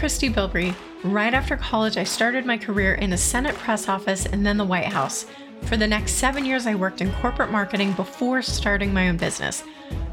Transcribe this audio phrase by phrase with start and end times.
[0.00, 0.74] Christy Bilbrey.
[1.04, 4.64] Right after college, I started my career in a Senate press office and then the
[4.64, 5.26] White House.
[5.64, 9.62] For the next seven years, I worked in corporate marketing before starting my own business.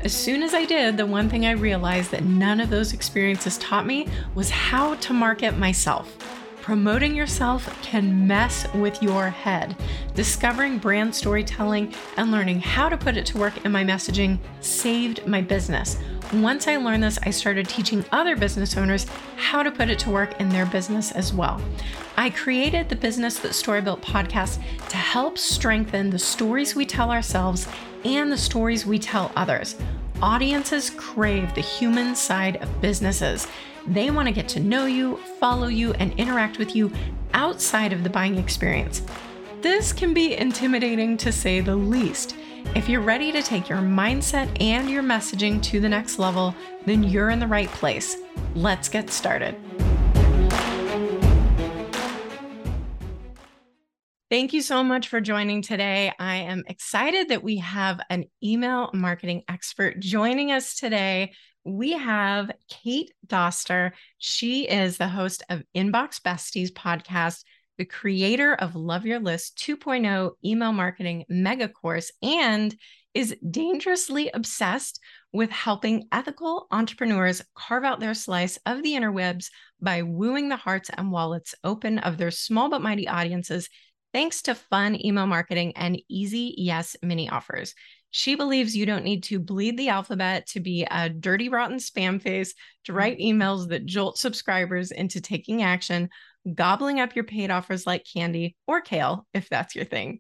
[0.01, 3.57] As soon as I did, the one thing I realized that none of those experiences
[3.59, 6.17] taught me was how to market myself.
[6.61, 9.73] Promoting yourself can mess with your head.
[10.15, 15.25] Discovering brand storytelling and learning how to put it to work in my messaging saved
[15.25, 15.97] my business.
[16.33, 19.05] Once I learned this, I started teaching other business owners
[19.37, 21.61] how to put it to work in their business as well.
[22.17, 27.11] I created the Business That Story Built podcast to help strengthen the stories we tell
[27.11, 27.65] ourselves
[28.03, 29.77] and the stories we tell others.
[30.21, 33.47] Audiences crave the human side of businesses.
[33.85, 36.91] They want to get to know you, follow you, and interact with you
[37.33, 39.01] outside of the buying experience.
[39.61, 42.35] This can be intimidating to say the least.
[42.75, 46.53] If you're ready to take your mindset and your messaging to the next level,
[46.85, 48.17] then you're in the right place.
[48.55, 49.55] Let's get started.
[54.29, 56.11] Thank you so much for joining today.
[56.19, 61.31] I am excited that we have an email marketing expert joining us today.
[61.63, 63.91] We have Kate Doster.
[64.17, 67.43] She is the host of Inbox Besties podcast
[67.77, 72.75] the creator of Love Your List 2.0 email marketing mega course, and
[73.13, 74.99] is dangerously obsessed
[75.33, 79.49] with helping ethical entrepreneurs carve out their slice of the interwebs
[79.81, 83.69] by wooing the hearts and wallets open of their small but mighty audiences
[84.13, 87.73] thanks to fun email marketing and easy yes mini offers.
[88.17, 92.19] She believes you don't need to bleed the alphabet to be a dirty, rotten spam
[92.19, 93.39] face to write mm-hmm.
[93.39, 96.09] emails that jolt subscribers into taking action,
[96.51, 100.17] gobbling up your paid offers like candy or kale, if that's your thing.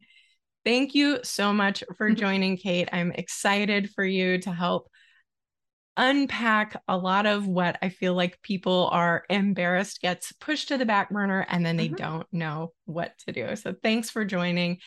[0.63, 2.87] Thank you so much for joining, Kate.
[2.93, 4.91] I'm excited for you to help
[5.99, 10.85] unpack a lot of what I feel like people are embarrassed gets pushed to the
[10.85, 11.95] back burner and then they mm-hmm.
[11.95, 13.55] don't know what to do.
[13.55, 14.77] So thanks for joining.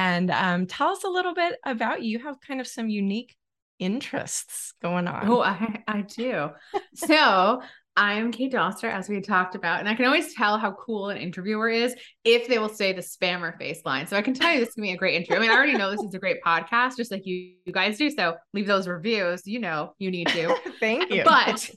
[0.00, 2.12] And um, tell us a little bit about you.
[2.12, 3.36] You have kind of some unique
[3.78, 5.28] interests going on.
[5.28, 6.48] Oh, I, I do.
[6.94, 7.60] so
[7.96, 11.10] I'm Kate Doster, as we had talked about, and I can always tell how cool
[11.10, 11.94] an interviewer is
[12.24, 14.06] if they will say the spammer face line.
[14.06, 15.36] So I can tell you this is gonna be a great interview.
[15.36, 17.98] I mean, I already know this is a great podcast, just like you, you guys
[17.98, 18.08] do.
[18.10, 19.42] So leave those reviews.
[19.44, 20.56] You know, you need to.
[20.80, 21.24] Thank you.
[21.24, 21.68] But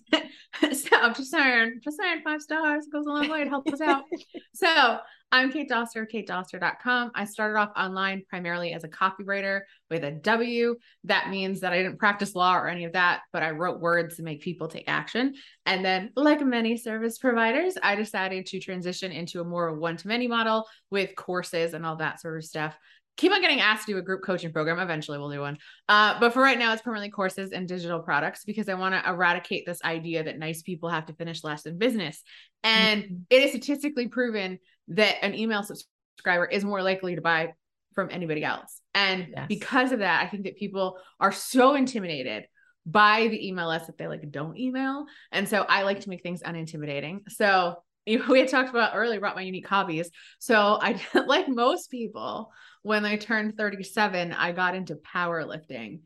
[0.71, 3.41] so I'm just saying, just saying, five stars goes a long way.
[3.41, 4.03] It helps us out.
[4.55, 4.99] So
[5.31, 7.11] I'm Kate Doster, katedoster.com.
[7.15, 10.75] I started off online primarily as a copywriter with a W.
[11.05, 14.17] That means that I didn't practice law or any of that, but I wrote words
[14.17, 15.33] to make people take action.
[15.65, 20.07] And then, like many service providers, I decided to transition into a more one to
[20.07, 22.77] many model with courses and all that sort of stuff
[23.17, 24.79] keep on getting asked to do a group coaching program.
[24.79, 25.57] Eventually, we'll do one.
[25.87, 29.09] Uh, but for right now, it's permanently courses and digital products because I want to
[29.09, 32.23] eradicate this idea that nice people have to finish less in business.
[32.63, 33.15] And mm-hmm.
[33.29, 34.59] it is statistically proven
[34.89, 37.53] that an email subscriber is more likely to buy
[37.93, 38.81] from anybody else.
[38.95, 39.45] And yes.
[39.47, 42.45] because of that, I think that people are so intimidated
[42.85, 45.05] by the email list that they like don't email.
[45.31, 47.29] And so I like to make things unintimidating.
[47.29, 47.75] So
[48.29, 50.09] we had talked about earlier about my unique hobbies.
[50.39, 56.01] So I like most people, when I turned 37, I got into powerlifting.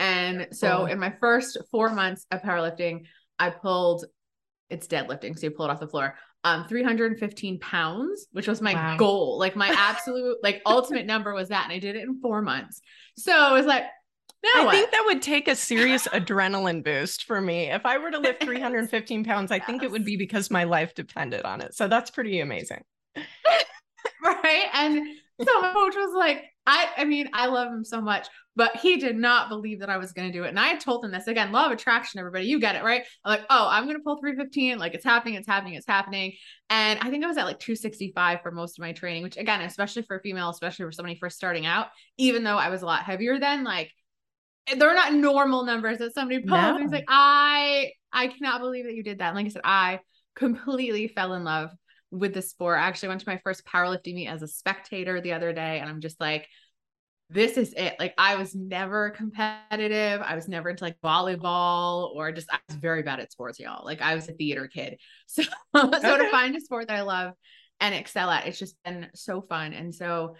[0.00, 3.06] And so in my first four months of powerlifting,
[3.38, 4.04] I pulled
[4.72, 5.38] it's deadlifting.
[5.38, 6.16] So you pull it off the floor.
[6.44, 8.96] Um, 315 pounds, which was my wow.
[8.96, 9.38] goal.
[9.38, 11.64] Like my absolute, like ultimate number was that.
[11.64, 12.80] And I did it in four months.
[13.16, 13.84] So it was like,
[14.44, 14.74] I what?
[14.74, 17.70] think that would take a serious adrenaline boost for me.
[17.70, 19.66] If I were to lift 315 pounds, I yes.
[19.66, 21.74] think it would be because my life depended on it.
[21.74, 22.82] So that's pretty amazing.
[24.24, 24.66] right.
[24.74, 25.06] And
[25.40, 28.96] so my coach was like, I I mean, I love him so much, but he
[28.96, 30.48] did not believe that I was going to do it.
[30.48, 33.02] And I told him this again, law of attraction, everybody, you get it, right?
[33.24, 34.78] I'm like, oh, I'm going to pull 315.
[34.78, 36.34] Like it's happening, it's happening, it's happening.
[36.70, 39.60] And I think I was at like 265 for most of my training, which again,
[39.62, 41.88] especially for a female, especially for somebody first starting out,
[42.18, 43.90] even though I was a lot heavier then, like
[44.66, 46.80] they're not normal numbers that somebody pulls.
[46.80, 46.86] No.
[46.90, 49.28] Like, I I cannot believe that you did that.
[49.28, 50.00] And like I said, I
[50.34, 51.70] completely fell in love
[52.10, 52.78] with the sport.
[52.78, 55.88] I actually went to my first powerlifting meet as a spectator the other day, and
[55.88, 56.46] I'm just like,
[57.32, 57.96] this is it.
[57.98, 60.20] Like I was never competitive.
[60.20, 63.84] I was never into like volleyball or just I was very bad at sports, y'all.
[63.84, 64.98] Like I was a theater kid.
[65.26, 65.42] So
[65.74, 67.32] so to find a sport that I love
[67.80, 69.72] and excel at, it's just been so fun.
[69.72, 70.36] And so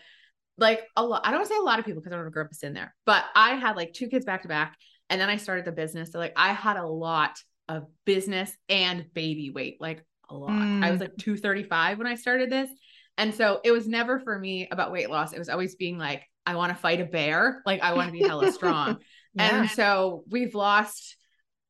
[0.58, 2.50] like a lot, I don't say a lot of people because I don't grow up
[2.62, 4.76] in there, but I had like two kids back to back.
[5.10, 6.12] And then I started the business.
[6.12, 7.38] So like I had a lot
[7.68, 9.78] of business and baby weight.
[9.80, 10.50] Like a lot.
[10.50, 10.84] Mm.
[10.84, 11.02] I was mm.
[11.02, 12.70] like 235 when I started this.
[13.18, 15.32] And so it was never for me about weight loss.
[15.32, 17.62] It was always being like, I want to fight a bear.
[17.66, 18.98] Like I want to be hella strong.
[19.34, 19.60] yeah.
[19.60, 21.16] And so we've lost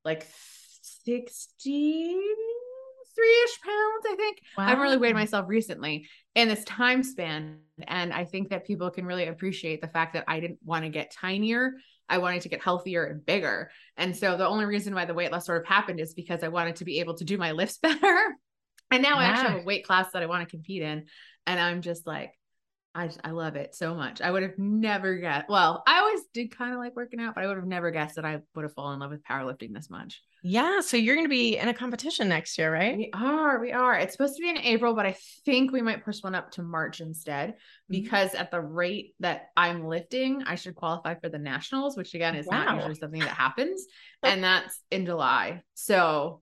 [0.04, 0.26] like
[1.04, 2.16] 60,
[3.14, 4.38] three ish pounds, I think.
[4.56, 4.66] Wow.
[4.66, 7.58] I've really weighed myself recently in this time span.
[7.86, 10.90] And I think that people can really appreciate the fact that I didn't want to
[10.90, 11.72] get tinier.
[12.08, 13.70] I wanted to get healthier and bigger.
[13.96, 16.48] And so the only reason why the weight loss sort of happened is because I
[16.48, 18.36] wanted to be able to do my lifts better.
[18.90, 19.16] And now yeah.
[19.16, 21.06] I actually have a weight class that I want to compete in.
[21.46, 22.32] And I'm just like,
[22.94, 24.20] I I love it so much.
[24.20, 25.48] I would have never guessed.
[25.48, 28.16] Well, I always did kind of like working out, but I would have never guessed
[28.16, 30.20] that I would have fallen in love with powerlifting this much.
[30.44, 30.80] Yeah.
[30.80, 32.96] So you're going to be in a competition next year, right?
[32.96, 33.60] We are.
[33.60, 33.94] We are.
[33.94, 36.62] It's supposed to be in April, but I think we might push one up to
[36.62, 37.56] March instead mm-hmm.
[37.88, 42.34] because at the rate that I'm lifting, I should qualify for the nationals, which again
[42.34, 42.64] is wow.
[42.64, 43.86] not usually something that happens.
[44.22, 45.62] and that's in July.
[45.74, 46.41] So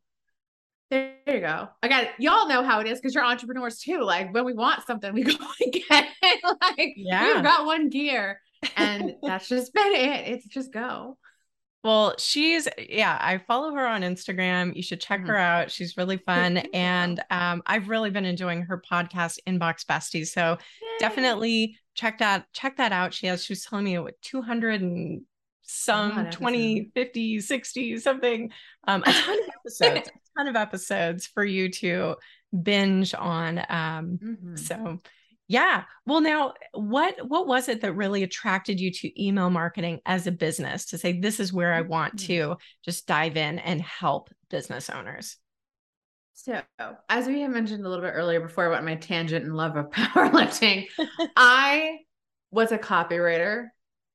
[0.90, 1.68] there you go.
[1.82, 2.10] I got it.
[2.18, 4.02] Y'all know how it is because you're entrepreneurs too.
[4.02, 6.40] Like when we want something, we go and get it.
[6.62, 7.34] Like yeah.
[7.34, 8.40] we've got one gear
[8.76, 10.28] and that's just been it.
[10.28, 11.16] It's just go.
[11.82, 14.76] Well, she's yeah, I follow her on Instagram.
[14.76, 15.30] You should check mm-hmm.
[15.30, 15.70] her out.
[15.70, 16.58] She's really fun.
[16.74, 20.28] and um, I've really been enjoying her podcast, Inbox Besties.
[20.28, 20.88] So Yay.
[20.98, 23.14] definitely check that, check that out.
[23.14, 25.22] She has, she was telling me what 200 and
[25.62, 28.50] some 20, 50, 60, something,
[28.88, 30.10] um, a ton of episodes,
[30.40, 32.16] ton of episodes for you to
[32.62, 33.58] binge on.
[33.58, 34.56] Um, mm-hmm.
[34.56, 34.98] so
[35.48, 35.84] yeah.
[36.06, 40.32] Well, now what what was it that really attracted you to email marketing as a
[40.32, 42.26] business to say this is where I want mm-hmm.
[42.26, 45.36] to just dive in and help business owners?
[46.34, 46.62] So,
[47.08, 49.90] as we had mentioned a little bit earlier before about my tangent and love of
[49.90, 50.86] powerlifting,
[51.36, 51.98] I
[52.50, 53.66] was a copywriter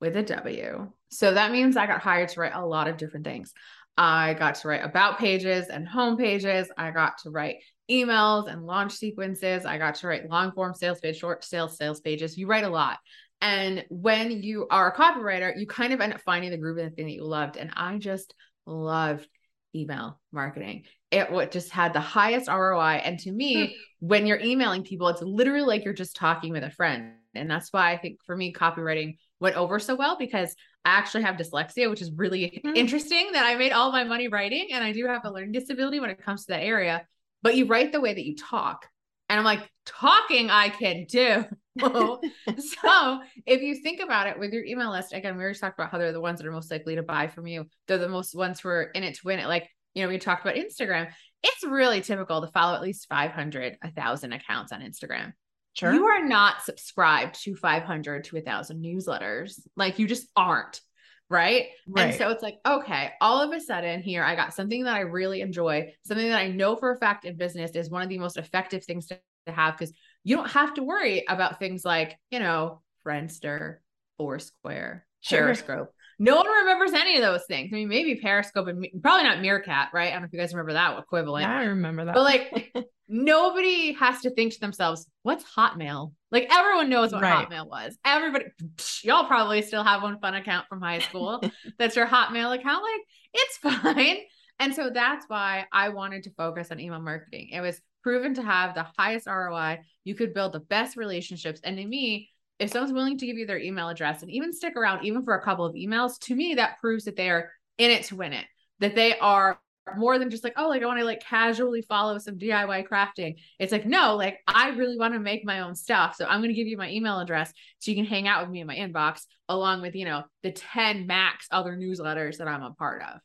[0.02, 0.92] with a W.
[1.10, 3.54] So that means I got hired to write a lot of different things.
[3.98, 6.70] I got to write about pages and home pages.
[6.78, 7.58] I got to write
[7.90, 9.66] emails and launch sequences.
[9.66, 12.38] I got to write long form sales page, short sales sales pages.
[12.38, 12.98] You write a lot.
[13.42, 16.86] And when you are a copywriter, you kind of end up finding the groove in
[16.86, 17.58] the thing that you loved.
[17.58, 18.34] And I just
[18.66, 19.28] loved
[19.76, 20.84] email marketing.
[21.12, 23.02] It what just had the highest ROI.
[23.04, 24.08] And to me, hmm.
[24.08, 27.14] when you're emailing people, it's literally like you're just talking with a friend.
[27.36, 30.56] And that's why I think for me, copywriting went over so well because
[30.86, 32.76] I actually have dyslexia, which is really mm.
[32.78, 34.68] interesting that I made all my money writing.
[34.72, 37.06] And I do have a learning disability when it comes to that area
[37.46, 38.88] but you write the way that you talk.
[39.30, 41.46] And I'm like, talking I can do.
[41.80, 45.92] so if you think about it with your email list, again, we already talked about
[45.92, 47.66] how they're the ones that are most likely to buy from you.
[47.88, 49.46] They're the most ones who are in it to win it.
[49.46, 51.12] Like, you know, we talked about Instagram.
[51.44, 55.34] It's really typical to follow at least 500, 1,000 accounts on Instagram.
[55.76, 55.94] Sure.
[55.94, 59.60] You are not subscribed to 500 to 1,000 newsletters.
[59.76, 60.82] Like, you just aren't
[61.30, 61.68] right?
[61.88, 62.10] right?
[62.10, 65.02] And so it's like, okay, all of a sudden here, I got something that I
[65.02, 68.20] really enjoy, something that I know for a fact in business is one of the
[68.20, 69.94] most effective things to, to have because
[70.24, 73.78] you don't have to worry about things like, you know, Friendster,
[74.18, 75.40] Foursquare, sure.
[75.40, 75.94] Periscope.
[76.18, 77.70] No one remembers any of those things.
[77.72, 80.10] I mean, maybe Periscope and probably not Meerkat, right?
[80.10, 81.44] I don't know if you guys remember that equivalent.
[81.44, 82.16] Yeah, I remember that.
[82.16, 82.76] But like,
[83.08, 86.14] nobody has to think to themselves, what's Hotmail?
[86.32, 87.48] Like everyone knows what right.
[87.48, 87.98] Hotmail was.
[88.06, 88.46] Everybody,
[88.76, 91.44] psh, y'all probably still have one fun account from high school.
[91.78, 92.84] that's your Hotmail account.
[92.84, 93.02] Like
[93.34, 94.18] it's fine.
[94.60, 97.50] And so that's why I wanted to focus on email marketing.
[97.52, 99.80] It was proven to have the highest ROI.
[100.06, 101.60] You could build the best relationships.
[101.64, 102.30] And to me,
[102.60, 105.36] if someone's willing to give you their email address and even stick around, even for
[105.36, 108.34] a couple of emails, to me, that proves that they are in it to win
[108.34, 108.46] it,
[108.80, 109.60] that they are
[109.98, 113.36] more than just like, oh, like I want to like casually follow some DIY crafting.
[113.60, 116.16] It's like, no, like I really want to make my own stuff.
[116.16, 118.50] So I'm going to give you my email address so you can hang out with
[118.50, 122.64] me in my inbox along with, you know, the 10 max other newsletters that I'm
[122.64, 123.20] a part of.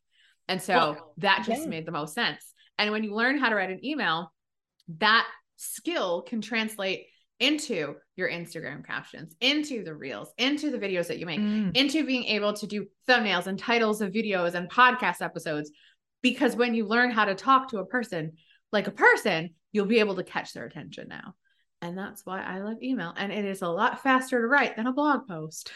[0.48, 1.68] And so well, that just yeah.
[1.68, 2.52] made the most sense.
[2.78, 4.32] And when you learn how to write an email,
[4.98, 7.06] that skill can translate
[7.40, 11.74] into your Instagram captions, into the reels, into the videos that you make, mm.
[11.76, 15.70] into being able to do thumbnails and titles of videos and podcast episodes
[16.22, 18.32] because when you learn how to talk to a person
[18.72, 21.34] like a person, you'll be able to catch their attention now.
[21.82, 23.12] And that's why I love email.
[23.16, 25.72] And it is a lot faster to write than a blog post.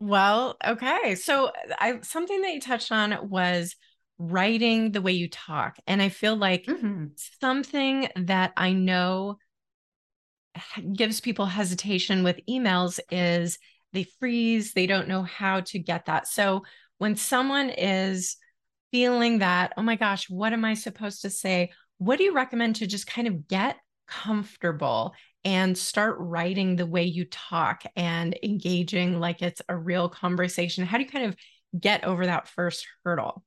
[0.00, 1.14] Well, okay.
[1.14, 3.76] So I something that you touched on was
[4.18, 5.76] writing the way you talk.
[5.86, 7.06] And I feel like mm-hmm.
[7.40, 9.38] something that I know
[10.92, 13.58] gives people hesitation with emails is
[13.92, 16.26] they freeze, they don't know how to get that.
[16.28, 16.64] So
[16.98, 18.36] when someone is
[18.90, 21.70] feeling that, oh my gosh, what am I supposed to say?
[21.98, 27.04] What do you recommend to just kind of get comfortable and start writing the way
[27.04, 30.84] you talk and engaging like it's a real conversation?
[30.84, 31.36] How do you kind of
[31.78, 33.44] get over that first hurdle?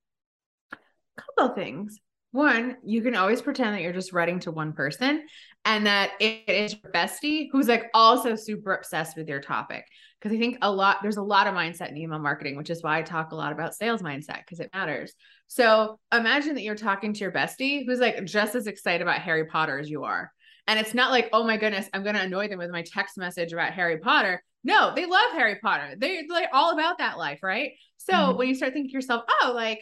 [0.74, 0.78] A
[1.22, 2.00] couple of things.
[2.32, 5.26] One, you can always pretend that you're just writing to one person
[5.66, 9.86] and that it is your bestie who's like also super obsessed with your topic.
[10.20, 12.84] because I think a lot there's a lot of mindset in email marketing, which is
[12.84, 15.14] why I talk a lot about sales mindset because it matters.
[15.48, 19.46] So imagine that you're talking to your bestie who's like just as excited about Harry
[19.46, 20.32] Potter as you are.
[20.68, 23.18] And it's not like, oh my goodness, I'm going to annoy them with my text
[23.18, 24.44] message about Harry Potter.
[24.64, 25.96] No, they love Harry Potter.
[25.98, 27.72] They, they're all about that life, right?
[27.98, 28.38] So mm-hmm.
[28.38, 29.80] when you start thinking to yourself, oh, like,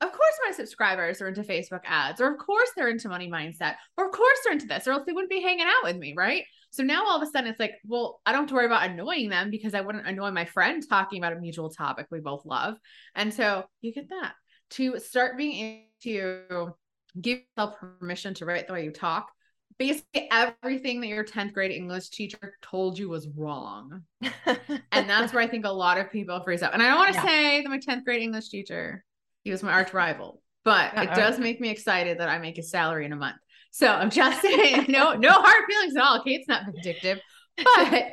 [0.00, 3.76] of course my subscribers are into Facebook ads, or of course they're into money mindset,
[3.96, 6.14] or of course they're into this, or else they wouldn't be hanging out with me,
[6.16, 6.44] right?
[6.70, 8.88] So now all of a sudden it's like, well, I don't have to worry about
[8.88, 12.46] annoying them because I wouldn't annoy my friend talking about a mutual topic we both
[12.46, 12.76] love.
[13.14, 14.34] And so you get that
[14.70, 16.74] to start being able to
[17.20, 19.30] give yourself permission to write the way you talk.
[19.78, 24.02] Basically, everything that your 10th grade English teacher told you was wrong.
[24.22, 26.74] and that's where I think a lot of people freeze up.
[26.74, 27.26] And I don't want to yeah.
[27.26, 29.04] say that my 10th grade English teacher
[29.44, 31.02] he was my arch rival, but Uh-oh.
[31.02, 33.36] it does make me excited that I make his salary in a month.
[33.70, 36.22] So I'm just saying, no, no hard feelings at all.
[36.22, 37.20] Kate's not vindictive,
[37.56, 38.08] but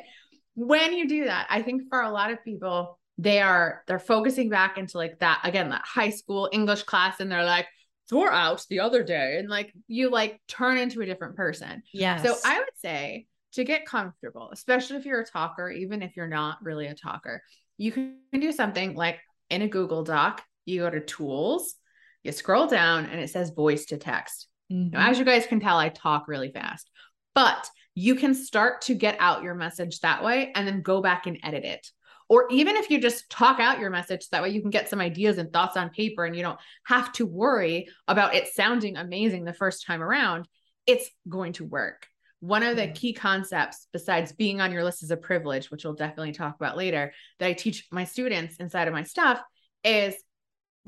[0.54, 4.48] when you do that, I think for a lot of people, they are they're focusing
[4.48, 7.66] back into like that again, that high school English class, and they're like,
[8.08, 11.82] "Tore out the other day," and like you like turn into a different person.
[11.92, 12.22] Yeah.
[12.22, 16.28] So I would say to get comfortable, especially if you're a talker, even if you're
[16.28, 17.42] not really a talker,
[17.76, 19.18] you can do something like
[19.50, 21.74] in a Google Doc, you go to tools,
[22.22, 24.48] you scroll down, and it says voice to text.
[24.72, 24.90] Mm-hmm.
[24.90, 26.90] Now, as you guys can tell, I talk really fast,
[27.34, 31.26] but you can start to get out your message that way and then go back
[31.26, 31.90] and edit it.
[32.28, 35.00] Or even if you just talk out your message, that way you can get some
[35.00, 39.44] ideas and thoughts on paper and you don't have to worry about it sounding amazing
[39.44, 40.46] the first time around.
[40.86, 42.06] It's going to work.
[42.40, 42.92] One of the mm-hmm.
[42.92, 46.76] key concepts, besides being on your list as a privilege, which we'll definitely talk about
[46.76, 49.40] later, that I teach my students inside of my stuff
[49.82, 50.14] is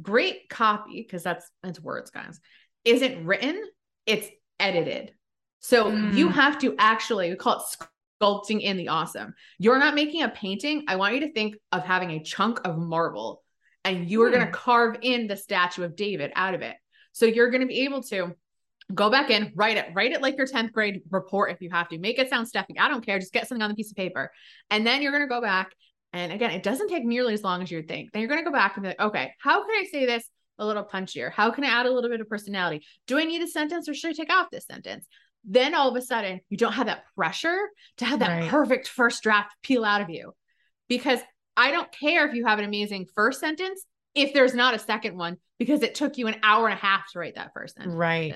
[0.00, 2.40] great copy, because that's it's words, guys,
[2.84, 3.62] isn't written,
[4.06, 4.28] it's
[4.58, 5.12] edited.
[5.60, 6.14] So mm.
[6.14, 7.86] you have to actually, we call it
[8.22, 9.34] sculpting in the awesome.
[9.58, 10.84] You're not making a painting.
[10.88, 13.42] I want you to think of having a chunk of marble
[13.84, 14.34] and you are mm.
[14.34, 16.76] going to carve in the statue of David out of it.
[17.12, 18.34] So you're going to be able to
[18.94, 21.88] go back in, write it, write it like your 10th grade report if you have
[21.88, 21.98] to.
[21.98, 22.78] Make it sound stuffy.
[22.78, 23.18] I don't care.
[23.18, 24.30] Just get something on the piece of paper.
[24.70, 25.72] And then you're going to go back
[26.12, 28.12] and again, it doesn't take nearly as long as you would think.
[28.12, 30.28] Then you're going to go back and be like, okay, how can I say this
[30.58, 31.30] a little punchier?
[31.32, 32.84] How can I add a little bit of personality?
[33.06, 35.06] Do I need a sentence or should I take off this sentence?
[35.44, 37.58] Then all of a sudden, you don't have that pressure
[37.98, 38.50] to have that right.
[38.50, 40.34] perfect first draft peel out of you.
[40.88, 41.20] Because
[41.56, 45.16] I don't care if you have an amazing first sentence if there's not a second
[45.16, 47.94] one because it took you an hour and a half to write that first sentence.
[47.94, 48.34] Right.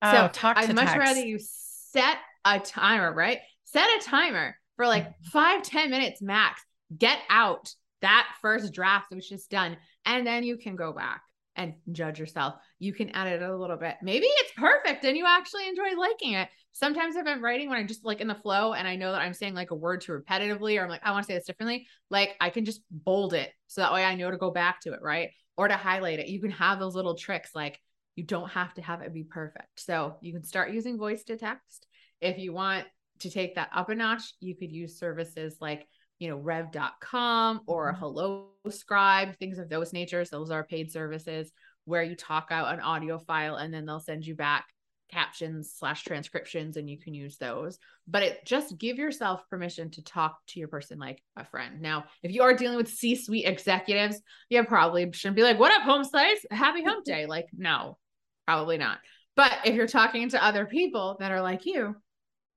[0.00, 0.98] Oh, so talk I'd much text.
[0.98, 3.38] rather you set a timer, right?
[3.64, 5.14] Set a timer for like mm.
[5.32, 6.62] five ten minutes max
[6.96, 11.22] get out that first draft which is done and then you can go back
[11.56, 12.54] and judge yourself.
[12.78, 13.96] You can edit it a little bit.
[14.00, 16.48] Maybe it's perfect and you actually enjoy liking it.
[16.72, 19.20] Sometimes if i'm writing when i'm just like in the flow and i know that
[19.20, 21.46] i'm saying like a word too repetitively or i'm like i want to say this
[21.46, 24.80] differently like i can just bold it so that way i know to go back
[24.80, 25.30] to it right?
[25.56, 26.28] Or to highlight it.
[26.28, 27.80] You can have those little tricks like
[28.14, 29.80] you don't have to have it be perfect.
[29.80, 31.86] So you can start using voice to text.
[32.20, 32.86] If you want
[33.20, 35.86] to take that up a notch you could use services like
[36.18, 38.00] you know, rev.com or mm-hmm.
[38.00, 40.30] Happy Scribe, things of those natures.
[40.30, 41.52] Those are paid services
[41.84, 44.66] where you talk out an audio file and then they'll send you back
[45.10, 47.78] captions slash transcriptions and you can use those.
[48.06, 51.80] But it just give yourself permission to talk to your person like a friend.
[51.80, 54.20] Now if you are dealing with c-suite executives
[54.50, 56.44] you probably shouldn't be like what up home slice?
[56.50, 57.26] Happy hump day.
[57.38, 57.98] Like no
[58.46, 58.98] probably not.
[59.36, 61.94] But if you're talking to other people that are like you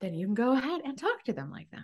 [0.02, 1.84] then you can go ahead and talk to them like that.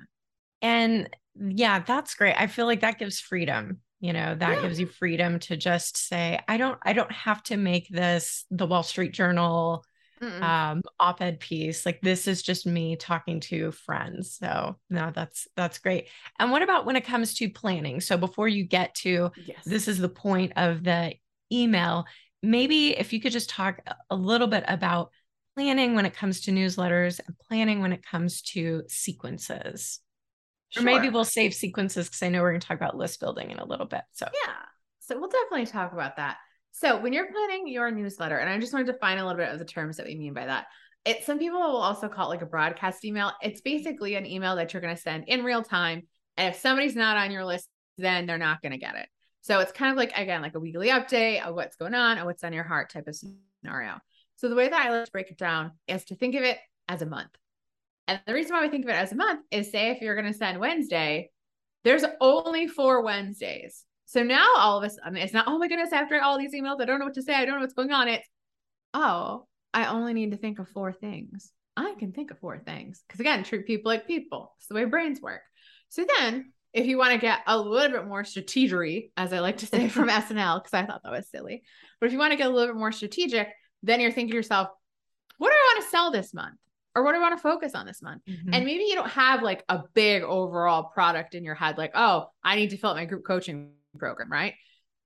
[0.61, 2.35] And yeah, that's great.
[2.37, 3.79] I feel like that gives freedom.
[3.99, 4.61] You know, that yeah.
[4.61, 8.67] gives you freedom to just say, I don't, I don't have to make this the
[8.67, 9.83] Wall Street Journal
[10.21, 10.41] Mm-mm.
[10.41, 11.85] um op-ed piece.
[11.85, 14.35] Like this is just me talking to friends.
[14.35, 16.07] So no, that's that's great.
[16.39, 18.01] And what about when it comes to planning?
[18.01, 19.63] So before you get to yes.
[19.65, 21.13] this is the point of the
[21.51, 22.05] email,
[22.41, 23.79] maybe if you could just talk
[24.09, 25.11] a little bit about
[25.55, 29.99] planning when it comes to newsletters and planning when it comes to sequences.
[30.69, 30.83] Sure.
[30.83, 33.51] Or maybe we'll save sequences because I know we're going to talk about list building
[33.51, 34.01] in a little bit.
[34.11, 34.53] So, yeah.
[34.99, 36.37] So, we'll definitely talk about that.
[36.71, 39.51] So, when you're planning your newsletter, and I just wanted to define a little bit
[39.51, 40.67] of the terms that we mean by that.
[41.05, 43.31] It, some people will also call it like a broadcast email.
[43.41, 46.03] It's basically an email that you're going to send in real time.
[46.35, 49.07] And if somebody's not on your list, then they're not going to get it.
[49.41, 52.25] So, it's kind of like, again, like a weekly update of what's going on and
[52.25, 53.99] what's on your heart type of scenario.
[54.35, 56.57] So, the way that I like to break it down is to think of it
[56.89, 57.31] as a month.
[58.07, 60.15] And the reason why we think of it as a month is say if you're
[60.15, 61.29] going to send Wednesday,
[61.83, 63.83] there's only four Wednesdays.
[64.05, 66.81] So now all of a sudden it's not, oh my goodness, after all these emails,
[66.81, 67.33] I don't know what to say.
[67.33, 68.07] I don't know what's going on.
[68.07, 68.27] It's,
[68.93, 71.51] oh, I only need to think of four things.
[71.75, 73.03] I can think of four things.
[73.07, 74.55] Because again, treat people like people.
[74.57, 75.41] It's the way brains work.
[75.89, 79.57] So then if you want to get a little bit more strategery, as I like
[79.57, 81.63] to say from SNL, because I thought that was silly.
[81.99, 83.49] But if you want to get a little bit more strategic,
[83.83, 84.69] then you're thinking to yourself,
[85.37, 86.57] what do I want to sell this month?
[86.97, 88.23] Or what do I want to focus on this month?
[88.25, 88.49] Mhm.
[88.53, 92.31] And maybe you don't have like a big overall product in your head, like, oh,
[92.43, 94.55] I need to fill out my group coaching program, right?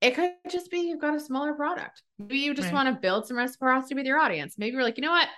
[0.00, 2.02] It could just be you've got a smaller product.
[2.18, 2.74] Maybe you just Right.
[2.74, 4.56] want to build some reciprocity with your audience.
[4.56, 5.28] Maybe you're like, you know what?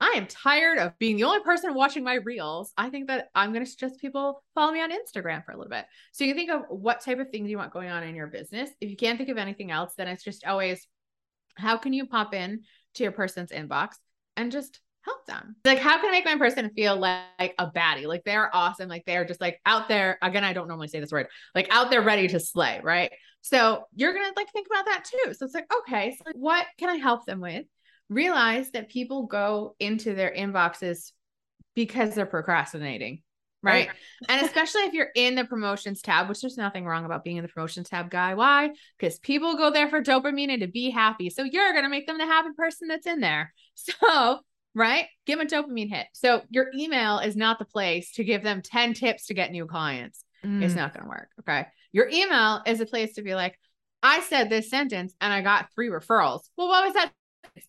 [0.00, 2.72] I am tired of being the only person watching my reels.
[2.76, 5.70] I think that I'm going to suggest people follow me on Instagram for a little
[5.70, 5.86] bit.
[6.10, 8.26] So you can think of what type of things you want going on in your
[8.26, 8.68] business.
[8.80, 10.88] If you can't think of anything else, then it's just always
[11.56, 13.92] how can you pop in to your person's inbox
[14.36, 15.56] and just help them?
[15.64, 18.06] Like, how can I make my person feel like, like a baddie?
[18.06, 18.88] Like they're awesome.
[18.88, 20.18] Like they're just like out there.
[20.22, 23.12] Again, I don't normally say this word, like out there ready to slay, right?
[23.42, 25.34] So you're gonna like think about that too.
[25.34, 27.66] So it's like, okay, so what can I help them with?
[28.08, 31.12] Realize that people go into their inboxes
[31.74, 33.22] because they're procrastinating.
[33.64, 33.88] Right.
[34.28, 37.42] And especially if you're in the promotions tab, which there's nothing wrong about being in
[37.42, 38.34] the promotions tab, guy.
[38.34, 38.70] Why?
[38.98, 41.30] Because people go there for dopamine and to be happy.
[41.30, 43.52] So you're going to make them the happy person that's in there.
[43.76, 44.38] So,
[44.74, 45.06] right?
[45.26, 46.06] Give them a dopamine hit.
[46.12, 49.66] So your email is not the place to give them 10 tips to get new
[49.66, 50.24] clients.
[50.42, 50.76] It's Mm.
[50.76, 51.28] not going to work.
[51.40, 51.66] Okay.
[51.92, 53.58] Your email is a place to be like,
[54.02, 56.40] I said this sentence and I got three referrals.
[56.56, 57.12] Well, what was that?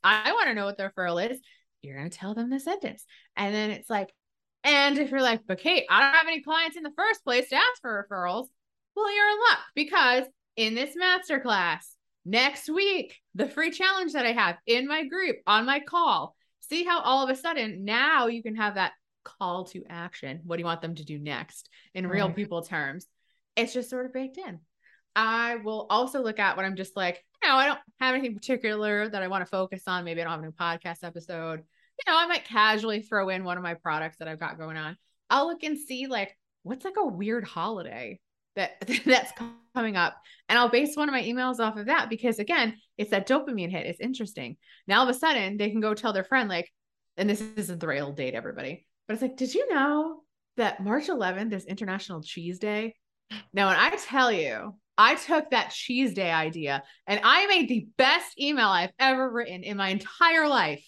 [0.03, 1.39] I want to know what the referral is.
[1.81, 3.05] You're going to tell them the sentence.
[3.38, 4.12] And then it's like,
[4.63, 7.47] and if you're like, but Kate, I don't have any clients in the first place
[7.50, 8.47] to ask for referrals.
[8.95, 10.24] Well, you're in luck because
[10.57, 11.83] in this masterclass
[12.25, 16.35] next week, the free challenge that I have in my group on my call,
[16.67, 18.93] see how all of a sudden now you can have that
[19.24, 20.41] call to action.
[20.43, 23.07] What do you want them to do next in real people terms?
[23.55, 24.60] It's just sort of baked in.
[25.15, 28.36] I will also look at when I'm just like, you know, I don't have anything
[28.36, 30.03] particular that I want to focus on.
[30.03, 31.60] Maybe I don't have a new podcast episode.
[31.60, 34.77] You know, I might casually throw in one of my products that I've got going
[34.77, 34.98] on.
[35.29, 38.19] I'll look and see like what's like a weird holiday
[38.55, 39.31] that that's
[39.74, 40.15] coming up.
[40.47, 43.71] And I'll base one of my emails off of that because again, it's that dopamine
[43.71, 43.85] hit.
[43.85, 44.57] It's interesting.
[44.88, 46.71] Now all of a sudden they can go tell their friend, like,
[47.17, 50.22] and this isn't the real date, everybody, but it's like, did you know
[50.57, 52.96] that March 11th is International Cheese Day?
[53.53, 57.87] Now, when I tell you, I took that cheese day idea and I made the
[57.98, 60.85] best email I've ever written in my entire life.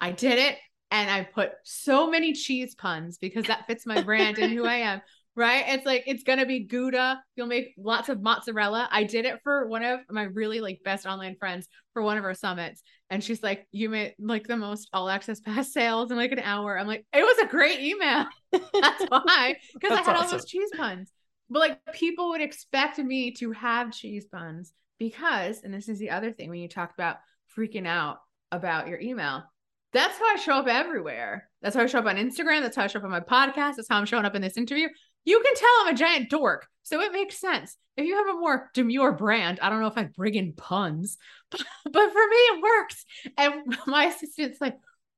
[0.00, 0.58] I did it
[0.90, 4.76] and I put so many cheese puns because that fits my brand and who I
[4.76, 5.00] am.
[5.34, 5.64] Right.
[5.68, 7.22] It's like, it's going to be Gouda.
[7.36, 8.86] You'll make lots of mozzarella.
[8.90, 12.24] I did it for one of my really like best online friends for one of
[12.24, 12.82] our summits.
[13.08, 16.38] And she's like, you made like the most all access pass sales in like an
[16.38, 16.78] hour.
[16.78, 18.26] I'm like, it was a great email.
[18.52, 19.56] That's why.
[19.72, 21.10] Because I had all those cheese puns.
[21.48, 26.10] But like people would expect me to have cheese buns because, and this is the
[26.10, 27.16] other thing when you talk about
[27.56, 28.18] freaking out
[28.50, 29.44] about your email,
[29.92, 31.48] that's how I show up everywhere.
[31.60, 32.62] That's how I show up on Instagram.
[32.62, 33.76] That's how I show up on my podcast.
[33.76, 34.88] That's how I'm showing up in this interview.
[35.24, 36.66] You can tell I'm a giant dork.
[36.82, 37.76] So it makes sense.
[37.96, 41.18] If you have a more demure brand, I don't know if I bring in puns,
[41.50, 43.04] but, but for me, it works.
[43.36, 44.76] And my assistant's like,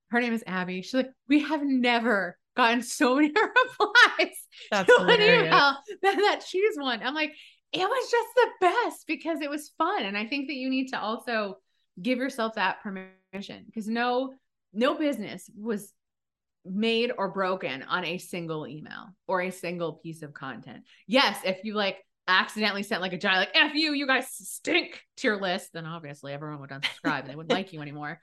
[0.08, 0.82] her name is Abby.
[0.82, 3.28] She's like, we have never gotten so many
[3.80, 4.36] replies
[4.70, 7.02] That's to an email than that cheese one.
[7.02, 7.34] I'm like,
[7.72, 10.04] it was just the best because it was fun.
[10.04, 11.58] And I think that you need to also
[12.00, 14.34] give yourself that permission because no,
[14.72, 15.92] no business was
[16.64, 20.85] made or broken on a single email or a single piece of content.
[21.07, 25.03] Yes, if you like accidentally sent like a giant like F you, you guys stink
[25.18, 28.20] to your list, then obviously everyone would unsubscribe and they wouldn't like you anymore.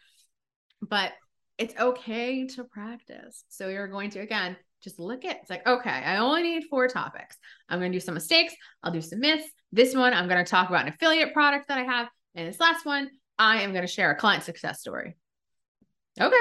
[0.82, 1.12] But
[1.58, 3.44] it's okay to practice.
[3.50, 6.88] So you're going to again just look at it's like, okay, I only need four
[6.88, 7.38] topics.
[7.70, 8.56] I'm going to do some mistakes.
[8.82, 9.48] I'll do some myths.
[9.72, 12.10] This one, I'm going to talk about an affiliate product that I have.
[12.34, 15.16] And this last one, I am going to share a client success story.
[16.20, 16.36] Okay,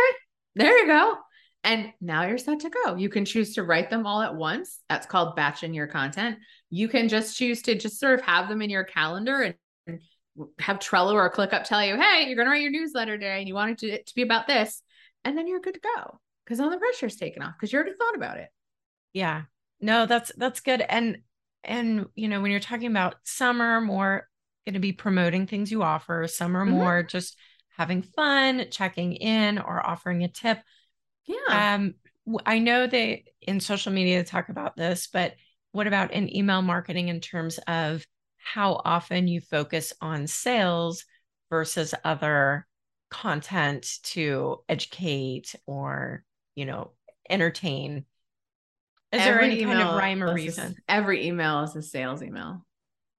[0.56, 1.16] there you go.
[1.62, 2.96] And now you're set to go.
[2.96, 4.80] You can choose to write them all at once.
[4.88, 6.38] That's called batching your content.
[6.70, 9.54] You can just choose to just sort of have them in your calendar and,
[9.86, 10.00] and
[10.58, 13.48] have Trello or ClickUp tell you, hey, you're going to write your newsletter today and
[13.48, 14.82] you want it to, to be about this.
[15.24, 17.94] And then you're good to go because all the pressure's taken off because you already
[17.98, 18.48] thought about it.
[19.12, 19.42] Yeah.
[19.80, 20.80] No, that's that's good.
[20.80, 21.18] And
[21.62, 24.26] and you know, when you're talking about some are more
[24.64, 26.70] going to be promoting things you offer, some are Mhm.
[26.70, 27.36] more just
[27.76, 30.58] having fun, checking in or offering a tip.
[31.26, 31.74] Yeah.
[31.74, 31.94] Um
[32.46, 35.34] I know they in social media talk about this, but
[35.72, 38.04] what about in email marketing in terms of
[38.38, 41.04] how often you focus on sales
[41.50, 42.66] versus other
[43.10, 46.92] content to educate or, you know,
[47.28, 48.04] entertain?
[49.12, 50.76] Is there any kind of rhyme or is a- reason?
[50.88, 52.64] every email is a sales email.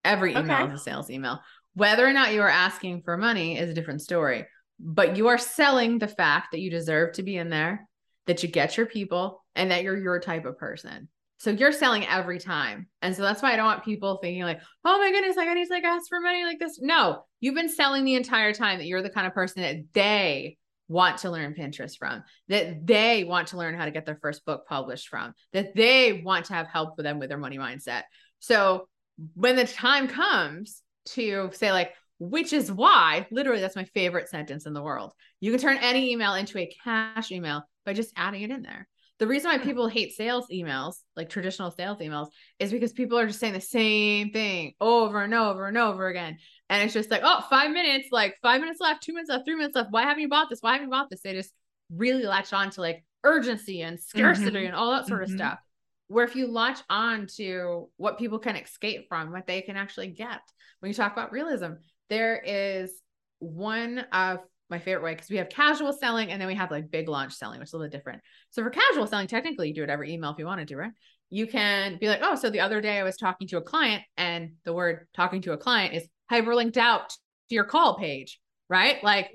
[0.06, 0.74] Every email Okay.
[0.74, 1.42] is a sales email.
[1.74, 4.46] Whether or not you are asking for money is a different story,
[4.80, 7.88] but you are selling the fact that you deserve to be in there,
[8.32, 11.10] that you get your people, and that you're your type of person.
[11.38, 12.88] So you're selling every time.
[13.02, 15.54] And so that's why I don't want people thinking like, oh my goodness, like I
[15.54, 16.80] need to like ask for money like this.
[16.80, 20.58] No, you've been selling the entire time that you're the kind of person that they
[20.88, 24.46] want to learn Pinterest from, that they want to learn how to get their first
[24.46, 28.04] book published from, that they want to have help with them with their money mindset.
[28.40, 28.88] So
[29.34, 34.68] when the time comes to say, like, which is why, literally, that's my favorite sentence
[34.68, 35.12] in the world.
[35.40, 38.88] You can turn any email into a cash email by just adding it in there.
[39.20, 43.28] The reason why people hate sales emails, like traditional sales emails, is because people are
[43.28, 46.40] just saying the same thing over and over and over again.
[46.72, 49.56] And it's just like, oh, five minutes, like five minutes left, two minutes left, three
[49.56, 49.92] minutes left.
[49.92, 50.62] Why haven't you bought this?
[50.62, 51.22] Why haven't you bought this?
[51.22, 51.54] They just
[51.96, 54.66] really latch on to like urgency and scarcity mm-hmm.
[54.66, 55.34] and all that sort mm-hmm.
[55.34, 55.60] of stuff.
[56.08, 60.08] Where if you latch on to what people can escape from, what they can actually
[60.08, 60.42] get.
[60.80, 61.74] When you talk about realism,
[62.10, 62.92] there is
[63.38, 64.40] one of
[64.72, 67.34] my favorite way because we have casual selling and then we have like big launch
[67.34, 68.22] selling, which is a little different.
[68.50, 70.80] So for casual selling, technically you do it every email if you wanted to, do
[70.80, 70.92] right?
[71.30, 74.04] You can be like, oh, so the other day I was talking to a client
[74.18, 79.04] and the word talking to a client is hyperlinked out to your call page, right?
[79.04, 79.32] Like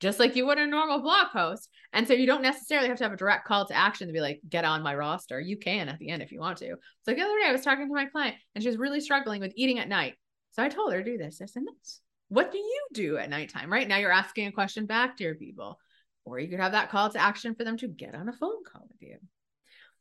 [0.00, 1.68] just like you would a normal blog post.
[1.92, 4.20] And so you don't necessarily have to have a direct call to action to be
[4.20, 5.40] like, get on my roster.
[5.40, 6.76] You can at the end if you want to.
[7.02, 9.40] So the other day I was talking to my client and she was really struggling
[9.40, 10.14] with eating at night.
[10.52, 12.00] So I told her, to do this, this, and this.
[12.28, 13.72] What do you do at nighttime?
[13.72, 15.78] Right now you're asking a question back to your people.
[16.24, 18.64] Or you could have that call to action for them to get on a phone
[18.64, 19.16] call with you.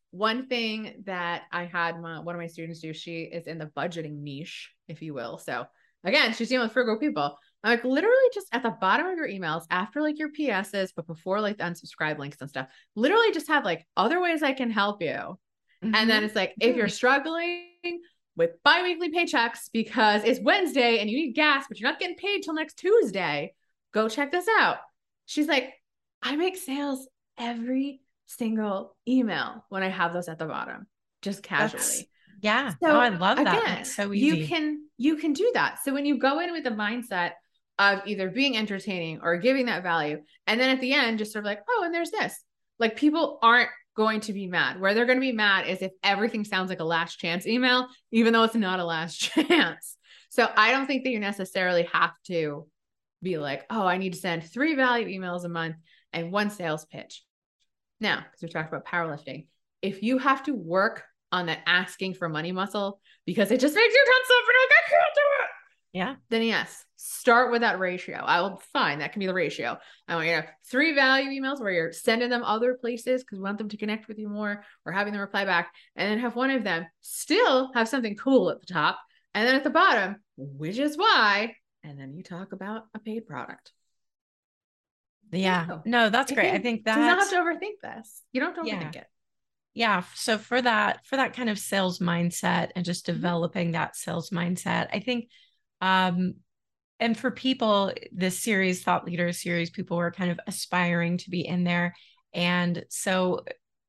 [0.09, 3.71] One thing that I had my, one of my students do, she is in the
[3.77, 5.37] budgeting niche, if you will.
[5.37, 5.65] So
[6.03, 7.37] again, she's dealing with frugal people.
[7.63, 11.05] I'm like literally just at the bottom of your emails after like your PSs, but
[11.05, 14.71] before like the unsubscribe links and stuff, literally just have like other ways I can
[14.71, 15.09] help you.
[15.09, 15.93] Mm-hmm.
[15.93, 16.25] And then mm-hmm.
[16.25, 18.01] it's like, if you're struggling
[18.35, 22.41] with biweekly paychecks because it's Wednesday and you need gas, but you're not getting paid
[22.41, 23.53] till next Tuesday,
[23.93, 24.77] go check this out.
[25.25, 25.73] She's like,
[26.21, 30.87] I make sales every single email when I have those at the bottom,
[31.21, 31.81] just casually.
[31.81, 32.03] That's,
[32.41, 32.69] yeah.
[32.69, 33.63] So oh, I love that.
[33.63, 34.25] Again, so easy.
[34.25, 35.79] You can you can do that.
[35.83, 37.31] So when you go in with the mindset
[37.79, 41.43] of either being entertaining or giving that value, and then at the end, just sort
[41.43, 42.37] of like, oh, and there's this.
[42.79, 44.79] Like people aren't going to be mad.
[44.79, 47.87] Where they're going to be mad is if everything sounds like a last chance email,
[48.11, 49.97] even though it's not a last chance.
[50.29, 52.67] So I don't think that you necessarily have to
[53.21, 55.77] be like, oh, I need to send three value emails a month
[56.13, 57.23] and one sales pitch.
[57.99, 59.47] Now, because we talked about powerlifting,
[59.81, 63.93] if you have to work on that asking for money muscle because it just makes
[63.93, 65.44] you tense up and like, I can't do it.
[65.95, 66.15] Yeah.
[66.29, 68.17] Then yes, start with that ratio.
[68.17, 69.77] I will find That can be the ratio.
[70.09, 73.37] I want you to have three value emails where you're sending them other places because
[73.37, 75.71] we want them to connect with you more or having them reply back.
[75.95, 78.99] And then have one of them still have something cool at the top.
[79.33, 81.55] And then at the bottom, which is why.
[81.81, 83.71] And then you talk about a paid product.
[85.31, 85.77] Yeah.
[85.85, 86.51] No, that's great.
[86.51, 88.21] I think that you don't have to overthink this.
[88.33, 88.99] You don't overthink yeah.
[88.99, 89.07] it
[89.75, 93.17] yeah so for that for that kind of sales mindset and just mm-hmm.
[93.17, 95.27] developing that sales mindset i think
[95.81, 96.35] um
[96.99, 101.45] and for people this series thought leader series people were kind of aspiring to be
[101.45, 101.95] in there
[102.33, 103.43] and so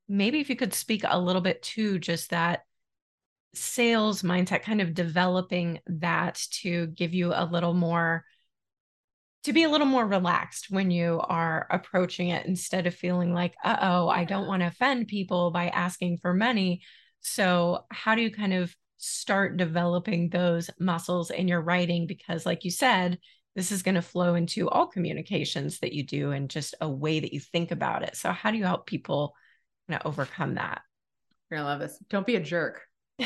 [0.09, 2.61] maybe if you could speak a little bit to just that
[3.55, 8.25] sales mindset kind of developing that to give you a little more
[9.47, 13.55] to be a little more relaxed when you are approaching it instead of feeling like,
[13.63, 16.83] uh oh, I don't want to offend people by asking for money.
[17.21, 22.07] So, how do you kind of start developing those muscles in your writing?
[22.07, 23.19] Because, like you said,
[23.55, 27.21] this is going to flow into all communications that you do and just a way
[27.21, 28.17] that you think about it.
[28.17, 29.35] So, how do you help people
[29.89, 30.83] kind of overcome that?
[31.51, 31.99] You're gonna love this.
[32.11, 32.83] Don't be a jerk.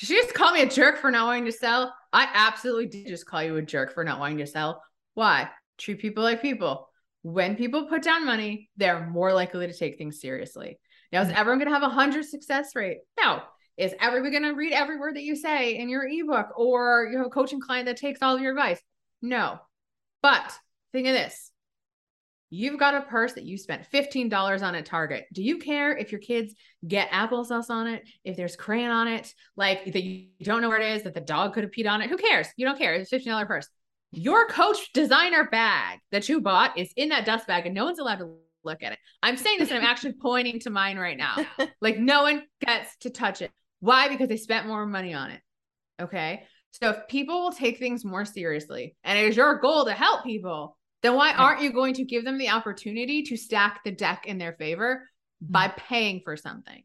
[0.00, 1.94] Did she just call me a jerk for not wanting to sell?
[2.10, 4.82] I absolutely did just call you a jerk for not wanting to sell.
[5.12, 5.50] Why?
[5.76, 6.88] Treat people like people.
[7.20, 10.78] When people put down money, they're more likely to take things seriously.
[11.12, 11.36] Now, is mm-hmm.
[11.36, 12.98] everyone going to have a hundred success rate?
[13.22, 13.42] No.
[13.80, 17.16] Is everyone going to read every word that you say in your ebook or you
[17.16, 18.80] have a coaching client that takes all of your advice?
[19.22, 19.58] No.
[20.22, 20.52] But
[20.92, 21.50] think of this
[22.52, 25.26] You've got a purse that you spent $15 on at Target.
[25.32, 26.52] Do you care if your kids
[26.86, 30.80] get applesauce on it, if there's crayon on it, like that you don't know where
[30.80, 32.10] it is, that the dog could have peed on it?
[32.10, 32.48] Who cares?
[32.56, 32.94] You don't care.
[32.94, 33.68] It's a $15 purse.
[34.10, 38.00] Your coach designer bag that you bought is in that dust bag and no one's
[38.00, 38.98] allowed to look at it.
[39.22, 41.36] I'm saying this and I'm actually pointing to mine right now.
[41.80, 43.52] Like no one gets to touch it.
[43.80, 44.08] Why?
[44.08, 45.40] Because they spent more money on it.
[46.00, 46.44] Okay.
[46.72, 50.24] So if people will take things more seriously and it is your goal to help
[50.24, 54.24] people, then why aren't you going to give them the opportunity to stack the deck
[54.26, 55.08] in their favor
[55.42, 55.52] mm-hmm.
[55.52, 56.82] by paying for something?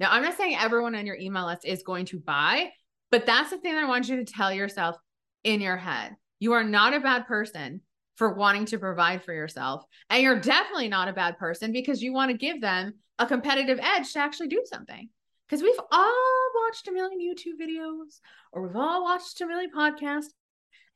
[0.00, 2.70] Now, I'm not saying everyone on your email list is going to buy,
[3.10, 4.96] but that's the thing I want you to tell yourself
[5.44, 6.16] in your head.
[6.38, 7.82] You are not a bad person
[8.16, 9.84] for wanting to provide for yourself.
[10.08, 13.78] And you're definitely not a bad person because you want to give them a competitive
[13.80, 15.10] edge to actually do something.
[15.50, 18.20] Because we've all watched a million YouTube videos
[18.52, 20.28] or we've all watched a million podcasts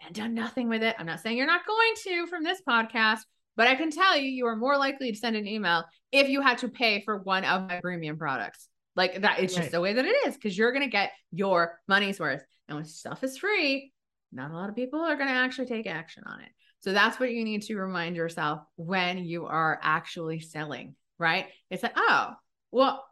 [0.05, 0.95] and done nothing with it.
[0.97, 3.21] I'm not saying you're not going to from this podcast,
[3.57, 6.41] but I can tell you, you are more likely to send an email if you
[6.41, 8.69] had to pay for one of my premium products.
[8.95, 9.73] Like that, it's just right.
[9.73, 12.45] the way that it is because you're going to get your money's worth.
[12.69, 13.93] And when stuff is free,
[14.31, 16.49] not a lot of people are going to actually take action on it.
[16.79, 21.47] So that's what you need to remind yourself when you are actually selling, right?
[21.71, 22.35] It's like, oh,
[22.71, 23.05] well,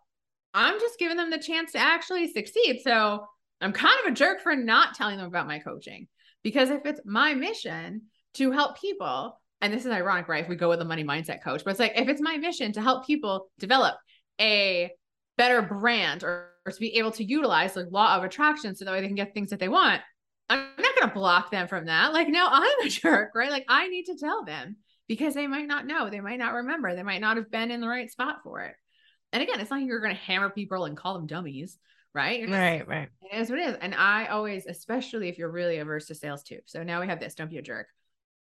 [0.54, 2.80] I'm just giving them the chance to actually succeed.
[2.82, 3.26] So
[3.60, 6.08] I'm kind of a jerk for not telling them about my coaching
[6.42, 8.02] because if it's my mission
[8.34, 10.42] to help people, and this is ironic, right?
[10.42, 12.72] If we go with a money mindset coach, but it's like if it's my mission
[12.72, 13.96] to help people develop
[14.40, 14.90] a
[15.38, 18.90] better brand or, or to be able to utilize the law of attraction so that
[18.90, 20.02] way they can get things that they want,
[20.48, 22.12] I'm not going to block them from that.
[22.12, 23.50] Like, no, I'm a jerk, right?
[23.50, 24.76] Like, I need to tell them
[25.08, 27.80] because they might not know, they might not remember, they might not have been in
[27.80, 28.74] the right spot for it.
[29.32, 31.78] And again, it's not like you're going to hammer people and call them dummies,
[32.14, 32.40] right?
[32.40, 33.08] Just, right, right.
[33.22, 33.76] It is what it is.
[33.80, 36.58] And I always, especially if you're really averse to sales too.
[36.66, 37.86] So now we have this, don't be a jerk.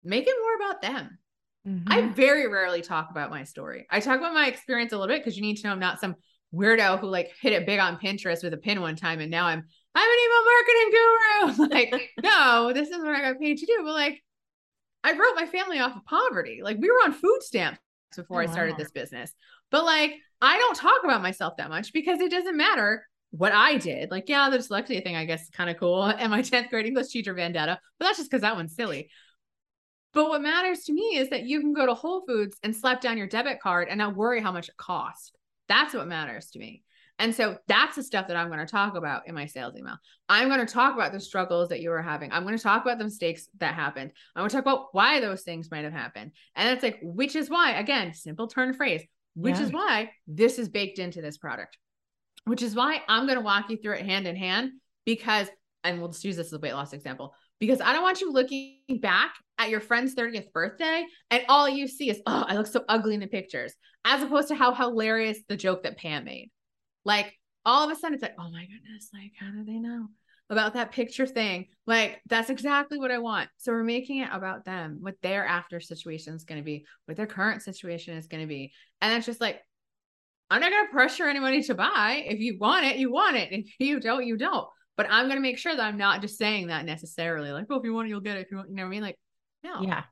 [0.03, 1.17] Make it more about them.
[1.67, 1.91] Mm-hmm.
[1.91, 3.87] I very rarely talk about my story.
[3.89, 5.99] I talk about my experience a little bit because you need to know I'm not
[5.99, 6.15] some
[6.53, 9.45] weirdo who like hit it big on Pinterest with a pin one time and now
[9.45, 9.63] I'm
[9.97, 11.91] I'm an email marketing guru.
[11.99, 13.79] like, no, this is what I got paid to do.
[13.83, 14.23] But like,
[15.03, 16.59] I wrote my family off of poverty.
[16.61, 17.79] Like, we were on food stamps
[18.15, 18.77] before oh, I started wow.
[18.77, 19.33] this business.
[19.71, 23.77] But like, I don't talk about myself that much because it doesn't matter what I
[23.77, 24.11] did.
[24.11, 26.03] Like, yeah, the dyslexia thing, I guess, is kind of cool.
[26.17, 29.09] And my 10th grade English teacher vendetta, but that's just because that one's silly.
[30.13, 33.01] But what matters to me is that you can go to Whole Foods and slap
[33.01, 35.31] down your debit card and not worry how much it costs.
[35.67, 36.83] That's what matters to me.
[37.19, 39.97] And so that's the stuff that I'm going to talk about in my sales email.
[40.29, 42.31] I'm going to talk about the struggles that you were having.
[42.31, 44.11] I'm going to talk about the mistakes that happened.
[44.35, 46.31] I'm going to talk about why those things might have happened.
[46.55, 49.01] And it's like, which is why, again, simple turn phrase,
[49.37, 49.63] which yeah.
[49.63, 51.77] is why this is baked into this product,
[52.45, 54.71] which is why I'm going to walk you through it hand in hand
[55.05, 55.47] because,
[55.83, 58.31] and we'll just use this as a weight loss example, because I don't want you
[58.31, 62.65] looking back at your friend's 30th birthday and all you see is, oh, I look
[62.65, 66.49] so ugly in the pictures, as opposed to how hilarious the joke that Pam made.
[67.05, 67.31] Like
[67.63, 70.07] all of a sudden it's like, oh my goodness, like how do they know
[70.49, 71.67] about that picture thing?
[71.85, 73.49] Like that's exactly what I want.
[73.57, 77.17] So we're making it about them, what their after situation is going to be, what
[77.17, 78.71] their current situation is going to be.
[79.01, 79.61] And it's just like,
[80.49, 82.23] I'm not going to pressure anybody to buy.
[82.25, 83.49] If you want it, you want it.
[83.51, 84.67] If you don't, you don't.
[84.95, 87.51] But I'm going to make sure that I'm not just saying that necessarily.
[87.51, 88.45] Like, oh, if you want it, you'll get it.
[88.45, 89.01] If you want, you know what I mean?
[89.01, 89.19] Like,
[89.63, 89.81] no.
[89.81, 90.03] Yeah.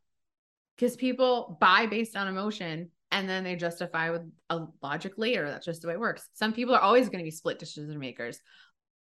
[0.75, 5.49] Because people buy based on emotion and then they justify with uh, a logic later.
[5.49, 6.27] That's just the way it works.
[6.33, 8.39] Some people are always going to be split decision makers.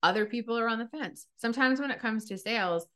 [0.03, 1.27] Other people are on the fence.
[1.37, 2.87] Sometimes when it comes to sales,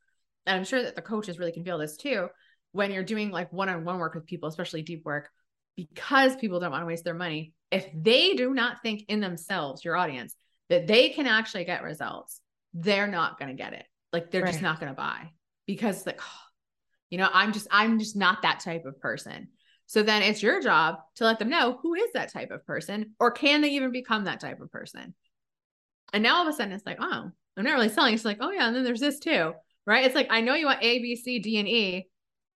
[0.47, 2.29] and I'm sure that the coaches really can feel this too,
[2.73, 5.29] when you're doing like one-on-one work with people, especially deep work,
[5.77, 9.85] because people don't want to waste their money, if they do not think in themselves,
[9.85, 10.35] your audience,
[10.69, 12.40] that they can actually get results,
[12.75, 13.87] they're not going to get it.
[14.12, 14.53] Like they're right.
[14.53, 15.31] just not going to buy
[15.66, 16.21] because like,
[17.11, 19.49] you know, I'm just, I'm just not that type of person.
[19.87, 23.14] So then it's your job to let them know who is that type of person
[23.21, 25.14] or can they even become that type of person?
[26.16, 28.14] And now all of a sudden it's like, oh, I'm not really selling.
[28.14, 29.52] It's like, oh yeah, and then there's this too,
[29.87, 30.07] right?
[30.07, 32.09] It's like, I know you want A, B, C, D, and E.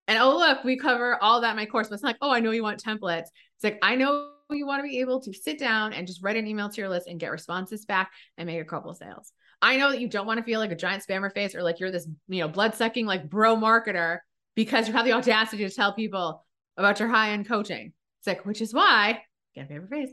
[0.09, 1.89] And oh, look, we cover all that in my course.
[1.91, 3.27] But it's like, oh, I know you want templates.
[3.57, 6.37] It's like, I know you want to be able to sit down and just write
[6.37, 9.31] an email to your list and get responses back and make a couple sales.
[9.61, 11.81] I know that you don't want to feel like a giant spammer face or like
[11.81, 14.21] you're this, you know, blood sucking like bro marketer
[14.55, 16.47] because you have the audacity to tell people,
[16.79, 17.93] about your high end coaching.
[18.21, 19.21] It's like, which is why,
[19.55, 20.11] get a favorite phrase,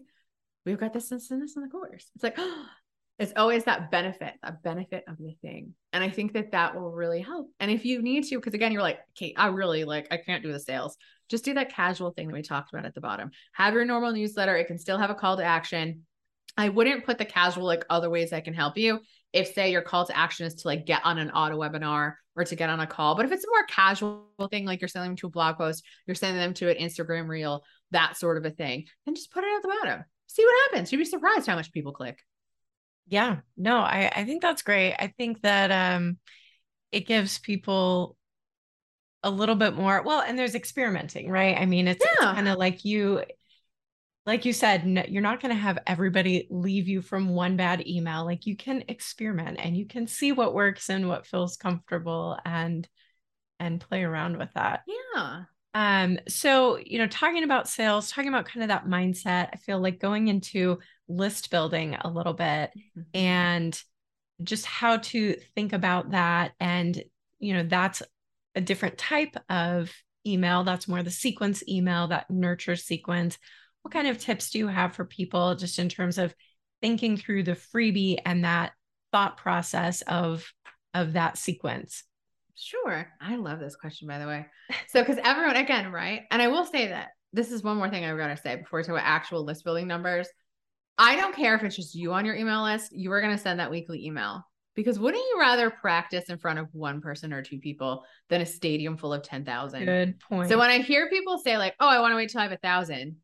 [0.66, 2.12] we've got this, this, and this in the course.
[2.14, 2.66] It's like, oh,
[3.20, 5.74] it's always that benefit, that benefit of the thing.
[5.92, 7.50] And I think that that will really help.
[7.60, 10.44] And if you need to, because again, you're like, Kate, I really like, I can't
[10.44, 10.96] do the sales.
[11.30, 13.32] Just do that casual thing that we talked about at the bottom.
[13.54, 14.56] Have your normal newsletter.
[14.56, 16.04] It can still have a call to action.
[16.58, 19.00] I wouldn't put the casual like other ways I can help you.
[19.34, 22.46] If say your call to action is to like get on an auto webinar or
[22.46, 23.16] to get on a call.
[23.16, 25.84] But if it's a more casual thing, like you're sending them to a blog post,
[26.06, 29.44] you're sending them to an Instagram reel, that sort of a thing, then just put
[29.44, 30.04] it at the bottom.
[30.28, 30.92] See what happens.
[30.92, 32.20] You'd be surprised how much people click.
[33.08, 34.96] Yeah, no, I, I think that's great.
[35.00, 36.18] I think that um
[36.92, 38.16] it gives people
[39.24, 42.30] a little bit more well and there's experimenting right i mean it's, yeah.
[42.30, 43.22] it's kind of like you
[44.28, 47.88] like you said, no, you're not going to have everybody leave you from one bad
[47.88, 48.26] email.
[48.26, 52.88] Like you can experiment and you can see what works and what feels comfortable and
[53.60, 54.82] and play around with that.
[54.86, 55.44] Yeah.
[55.78, 59.80] Um so, you know, talking about sales, talking about kind of that mindset, I feel
[59.80, 63.02] like going into list building a little bit mm-hmm.
[63.14, 63.80] and
[64.42, 67.00] just how to think about that and
[67.38, 68.02] you know, that's
[68.56, 69.94] a different type of
[70.26, 70.64] email.
[70.64, 73.38] That's more the sequence email, that nurture sequence.
[73.84, 76.34] What kind of tips do you have for people just in terms of
[76.82, 78.72] thinking through the freebie and that
[79.12, 80.52] thought process of
[80.96, 82.04] of that sequence?
[82.58, 83.08] Sure.
[83.22, 84.46] I love this question, by the way.
[84.90, 86.24] So, because everyone, again, right?
[86.32, 88.80] And I will say that this is one more thing I've got to say before
[88.80, 90.28] we talk actual list building numbers.
[90.98, 93.42] I don't care if it's just you on your email list, you are going to
[93.42, 94.44] send that weekly email
[94.76, 98.46] because wouldn't you rather practice in front of one person or two people than a
[98.46, 99.86] stadium full of 10,000?
[99.86, 100.50] Good point.
[100.50, 102.52] So when I hear people say, like, oh, I want to wait till I have
[102.52, 103.18] a 1000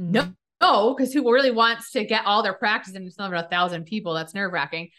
[0.00, 0.12] mm-hmm.
[0.12, 3.48] no, no, because who really wants to get all their practice in front of a
[3.48, 4.12] thousand people?
[4.12, 4.90] That's nerve wracking.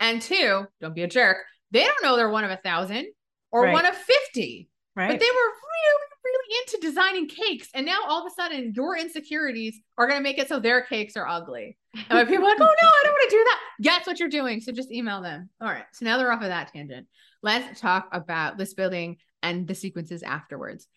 [0.00, 1.38] And two, don't be a jerk.
[1.70, 3.06] They don't know they're one of a thousand
[3.50, 3.72] or right.
[3.72, 4.68] one of 50.
[4.94, 5.10] Right.
[5.10, 7.68] But they were really, really into designing cakes.
[7.74, 10.82] And now all of a sudden your insecurities are going to make it so their
[10.82, 11.76] cakes are ugly.
[11.94, 13.60] And when people are like, oh no, I don't want to do that.
[13.82, 14.60] Guess what you're doing.
[14.60, 15.50] So just email them.
[15.60, 15.84] All right.
[15.92, 17.06] So now they're off of that tangent.
[17.42, 20.88] Let's talk about list building and the sequences afterwards.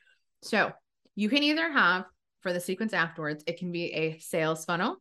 [0.44, 0.72] So
[1.16, 2.06] you can either have
[2.42, 4.98] for the sequence afterwards, it can be a sales funnel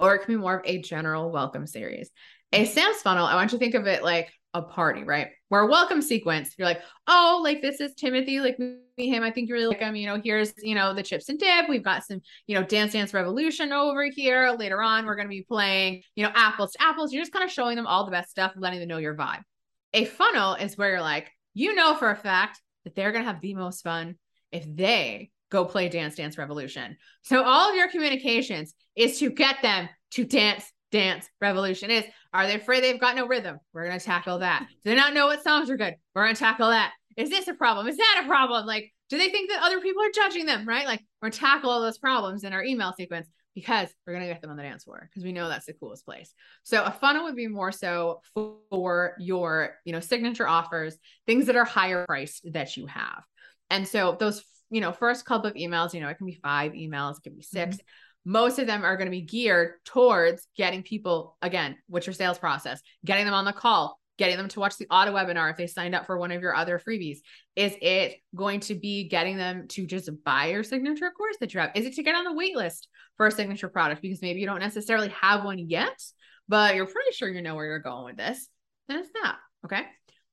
[0.00, 2.10] or it can be more of a general welcome series.
[2.52, 5.28] A sales funnel, I want you to think of it like a party, right?
[5.48, 9.22] Where a welcome sequence, you're like, oh, like this is Timothy, like me, him.
[9.22, 9.94] I think you really like him.
[9.94, 11.68] You know, here's, you know, the chips and dip.
[11.68, 14.54] We've got some, you know, Dance Dance Revolution over here.
[14.58, 17.12] Later on, we're going to be playing, you know, apples to apples.
[17.12, 19.42] You're just kind of showing them all the best stuff, letting them know your vibe.
[19.94, 23.30] A funnel is where you're like, you know, for a fact that they're going to
[23.30, 24.16] have the most fun
[24.50, 26.96] if they go play Dance Dance Revolution.
[27.22, 32.04] So all of your communications is to get them to dance dance revolution is.
[32.32, 33.58] Are they afraid they've got no rhythm?
[33.72, 34.66] We're going to tackle that.
[34.84, 35.94] Do they not know what songs are good?
[36.14, 36.92] We're going to tackle that.
[37.16, 37.88] Is this a problem?
[37.88, 38.66] Is that a problem?
[38.66, 40.66] Like, do they think that other people are judging them?
[40.66, 40.86] Right?
[40.86, 44.40] Like, we're tackle all those problems in our email sequence because we're going to get
[44.40, 46.32] them on the dance floor because we know that's the coolest place.
[46.62, 50.96] So a funnel would be more so for your, you know, signature offers,
[51.26, 53.24] things that are higher priced that you have.
[53.68, 56.72] And so those, you know, first couple of emails, you know, it can be five
[56.72, 57.86] emails, it can be 6 mm-hmm
[58.28, 62.38] most of them are going to be geared towards getting people again what's your sales
[62.38, 65.66] process getting them on the call getting them to watch the auto webinar if they
[65.66, 67.18] signed up for one of your other freebies.
[67.54, 71.60] Is it going to be getting them to just buy your signature course that you
[71.60, 71.70] have?
[71.76, 74.02] Is it to get on the wait list for a signature product?
[74.02, 76.02] Because maybe you don't necessarily have one yet
[76.48, 78.48] but you're pretty sure you know where you're going with this.
[78.88, 79.82] Then it's that okay?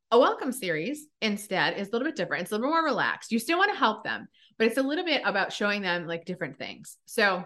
[0.10, 2.42] A welcome series instead is a little bit different.
[2.42, 3.32] It's a little more relaxed.
[3.32, 4.28] You still want to help them
[4.58, 6.98] but it's a little bit about showing them like different things.
[7.06, 7.46] So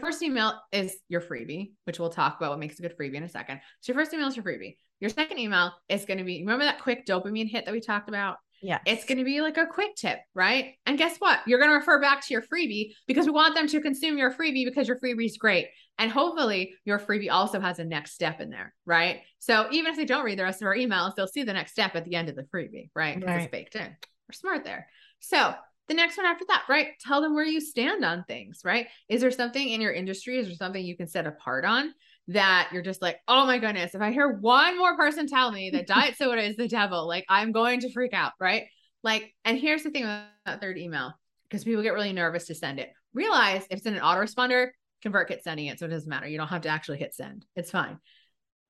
[0.00, 3.22] first email is your freebie, which we'll talk about what makes a good freebie in
[3.22, 3.60] a second.
[3.80, 4.76] So your first email is your freebie.
[5.00, 8.08] Your second email is going to be remember that quick dopamine hit that we talked
[8.08, 8.36] about?
[8.62, 8.78] Yeah.
[8.86, 10.74] It's going to be like a quick tip, right?
[10.86, 11.40] And guess what?
[11.46, 14.32] You're going to refer back to your freebie because we want them to consume your
[14.32, 15.68] freebie because your freebie is great.
[15.98, 19.20] And hopefully your freebie also has a next step in there, right?
[19.38, 21.72] So even if they don't read the rest of our emails, they'll see the next
[21.72, 23.14] step at the end of the freebie, right?
[23.14, 23.42] Because right.
[23.42, 23.86] it's baked in.
[23.86, 24.88] We're smart there.
[25.20, 25.54] So
[25.88, 26.88] the next one after that, right?
[27.00, 28.88] Tell them where you stand on things, right?
[29.08, 30.38] Is there something in your industry?
[30.38, 31.94] Is there something you can set apart on
[32.28, 35.70] that you're just like, oh my goodness, if I hear one more person tell me
[35.70, 38.64] that diet soda is the devil, like I'm going to freak out, right?
[39.02, 41.12] Like, and here's the thing about that third email,
[41.48, 42.90] because people get really nervous to send it.
[43.14, 44.70] Realize if it's in an autoresponder,
[45.04, 45.78] ConvertKit sending it.
[45.78, 46.26] So it doesn't matter.
[46.26, 47.46] You don't have to actually hit send.
[47.54, 47.98] It's fine.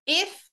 [0.06, 0.46] If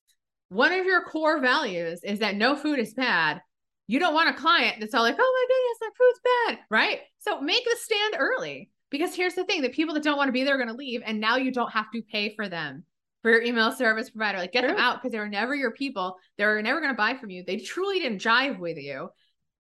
[0.50, 3.42] one of your core values is that no food is bad,
[3.88, 6.20] you don't want a client that's all like, oh my goodness, that food's
[6.58, 7.00] bad, right?
[7.20, 10.34] So make the stand early because here's the thing the people that don't want to
[10.34, 11.02] be there are going to leave.
[11.06, 12.86] And now you don't have to pay for them
[13.22, 14.38] for your email service provider.
[14.38, 16.18] Like get them out because they were never your people.
[16.38, 17.44] They were never going to buy from you.
[17.46, 19.10] They truly didn't jive with you.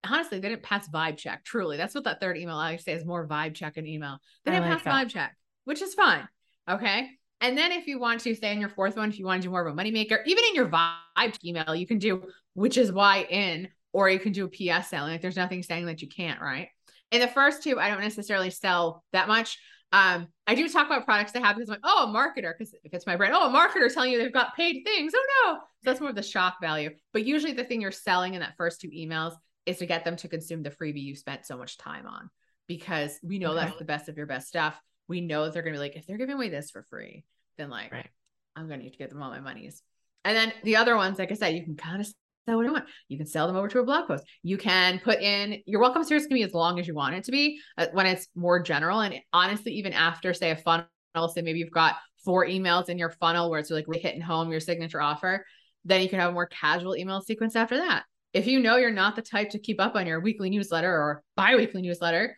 [0.05, 1.43] Honestly, they didn't pass vibe check.
[1.45, 1.77] Truly.
[1.77, 4.19] That's what that third email I say is more vibe check and email.
[4.45, 4.93] They didn't like pass that.
[4.93, 6.27] vibe check, which is fine.
[6.69, 7.09] Okay.
[7.41, 9.47] And then if you want to say in your fourth one, if you want to
[9.47, 12.91] do more of a moneymaker, even in your vibe email, you can do which is
[12.91, 15.11] why in or you can do a PS selling.
[15.11, 16.67] Like there's nothing saying that you can't, right?
[17.11, 19.59] In the first two, I don't necessarily sell that much.
[19.93, 22.73] Um, I do talk about products I have because I'm like, oh, a marketer, because
[22.83, 25.13] if it's my brand, oh, a marketer telling you they've got paid things.
[25.15, 25.53] Oh no.
[25.53, 26.89] So that's more of the shock value.
[27.13, 29.35] But usually the thing you're selling in that first two emails
[29.67, 32.31] is to get them to consume the freebie you spent so much time on
[32.67, 33.65] because we know okay.
[33.65, 34.79] that's the best of your best stuff.
[35.07, 37.23] We know that they're gonna be like, if they're giving away this for free,
[37.59, 38.09] then like right.
[38.55, 39.83] I'm gonna need to get them all my monies.
[40.25, 42.07] And then the other ones, like I said, you can kind of
[42.45, 42.85] sell what you want.
[43.07, 44.23] You can sell them over to a blog post.
[44.41, 47.23] You can put in your welcome series can be as long as you want it
[47.25, 49.01] to be uh, when it's more general.
[49.01, 50.87] And honestly, even after say a funnel,
[51.29, 54.51] say maybe you've got four emails in your funnel where it's like really hitting home
[54.51, 55.45] your signature offer,
[55.85, 58.03] then you can have a more casual email sequence after that.
[58.33, 61.23] If you know you're not the type to keep up on your weekly newsletter or
[61.35, 62.37] bi-weekly newsletter,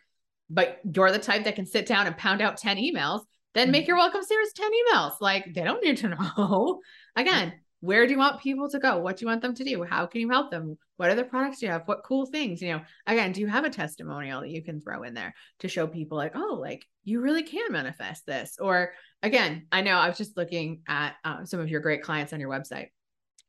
[0.50, 3.22] but you're the type that can sit down and pound out 10 emails,
[3.54, 3.88] then make mm-hmm.
[3.88, 5.14] your welcome series 10 emails.
[5.20, 6.80] Like they don't need to know.
[7.16, 7.54] Again,
[7.86, 8.98] where do you want people to go?
[8.98, 9.84] What do you want them to do?
[9.84, 10.76] How can you help them?
[10.96, 11.86] What other products do you have?
[11.86, 12.60] What cool things?
[12.60, 15.68] You know, again, do you have a testimonial that you can throw in there to
[15.68, 18.58] show people like, oh, like you really can manifest this?
[18.60, 22.32] Or again, I know I was just looking at uh, some of your great clients
[22.32, 22.88] on your website.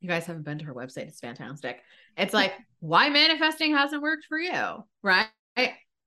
[0.01, 1.07] You guys haven't been to her website.
[1.07, 1.81] It's fantastic.
[2.15, 5.27] It's like, why manifesting hasn't worked for you, right?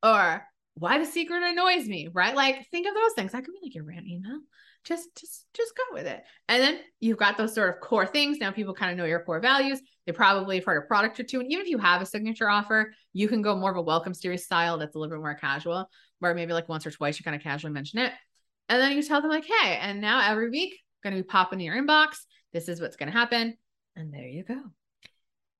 [0.03, 2.37] Or why the secret annoys me, right?
[2.37, 3.33] Like, think of those things.
[3.33, 4.41] That could be like your rant email
[4.85, 6.23] just just just go with it.
[6.49, 8.39] And then you've got those sort of core things.
[8.39, 9.81] Now people kind of know your core values.
[10.07, 11.41] They probably have heard a product or two.
[11.41, 14.15] And even if you have a signature offer you can go more of a welcome
[14.15, 15.89] series style that's a little bit more casual
[16.21, 18.13] where maybe like once or twice you kind of casually mention it.
[18.69, 21.29] And then you tell them like hey and now every week I'm going to be
[21.29, 22.19] popping in your inbox.
[22.53, 23.57] This is what's going to happen.
[23.97, 24.61] And there you go.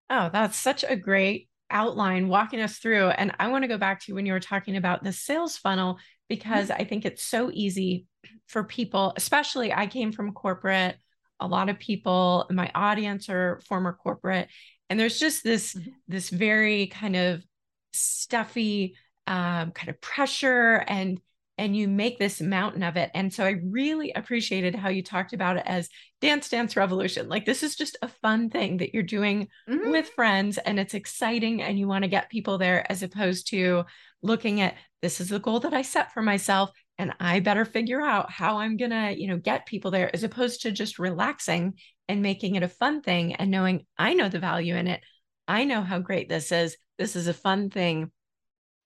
[0.09, 4.01] Oh that's such a great outline walking us through and i want to go back
[4.01, 5.99] to when you were talking about the sales funnel
[6.29, 6.81] because mm-hmm.
[6.81, 8.07] i think it's so easy
[8.51, 10.97] for people, especially I came from corporate.
[11.39, 14.49] A lot of people in my audience are former corporate.
[14.89, 15.91] And there's just this, mm-hmm.
[16.09, 17.45] this very kind of
[17.93, 18.97] stuffy
[19.27, 21.21] um, kind of pressure and
[21.61, 23.11] and you make this mountain of it.
[23.13, 25.91] And so I really appreciated how you talked about it as
[26.23, 27.29] Dance Dance Revolution.
[27.29, 29.91] Like this is just a fun thing that you're doing mm-hmm.
[29.91, 33.85] with friends and it's exciting and you want to get people there as opposed to
[34.23, 38.01] looking at this is the goal that I set for myself and I better figure
[38.01, 41.75] out how I'm going to, you know, get people there as opposed to just relaxing
[42.09, 45.03] and making it a fun thing and knowing I know the value in it.
[45.47, 46.79] I know how great this is.
[46.99, 48.11] This is a fun thing.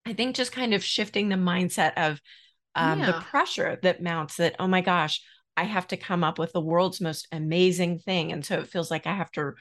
[0.04, 2.20] I think just kind of shifting the mindset of
[2.74, 3.06] um, yeah.
[3.06, 5.20] the pressure that mounts that, oh my gosh,
[5.56, 8.32] I have to come up with the world's most amazing thing.
[8.32, 9.52] And so it feels like I have to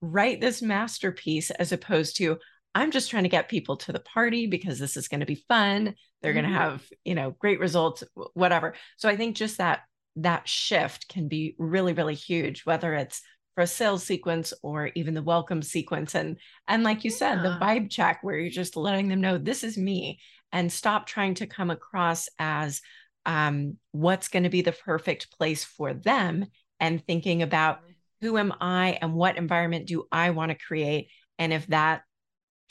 [0.00, 2.38] write this masterpiece as opposed to,
[2.74, 5.44] I'm just trying to get people to the party because this is going to be
[5.48, 5.94] fun.
[6.22, 6.42] They're mm-hmm.
[6.42, 8.02] going to have, you know, great results,
[8.32, 8.74] whatever.
[8.96, 9.80] So I think just that
[10.16, 13.22] that shift can be really really huge whether it's
[13.54, 16.36] for a sales sequence or even the welcome sequence and
[16.68, 17.16] and like you yeah.
[17.16, 20.18] said the vibe check where you're just letting them know this is me
[20.52, 22.80] and stop trying to come across as
[23.24, 26.46] um, what's going to be the perfect place for them
[26.80, 28.26] and thinking about mm-hmm.
[28.26, 32.02] who am I and what environment do I want to create and if that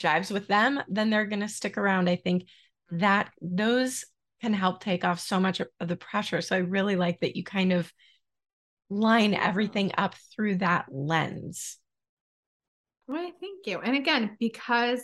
[0.02, 2.08] jives with them, then they're going to stick around.
[2.08, 2.48] I think
[2.90, 4.04] that those
[4.40, 6.40] can help take off so much of the pressure.
[6.40, 7.92] So I really like that you kind of
[8.90, 11.78] line everything up through that lens.
[13.06, 13.80] Well, thank you.
[13.80, 15.00] And again, because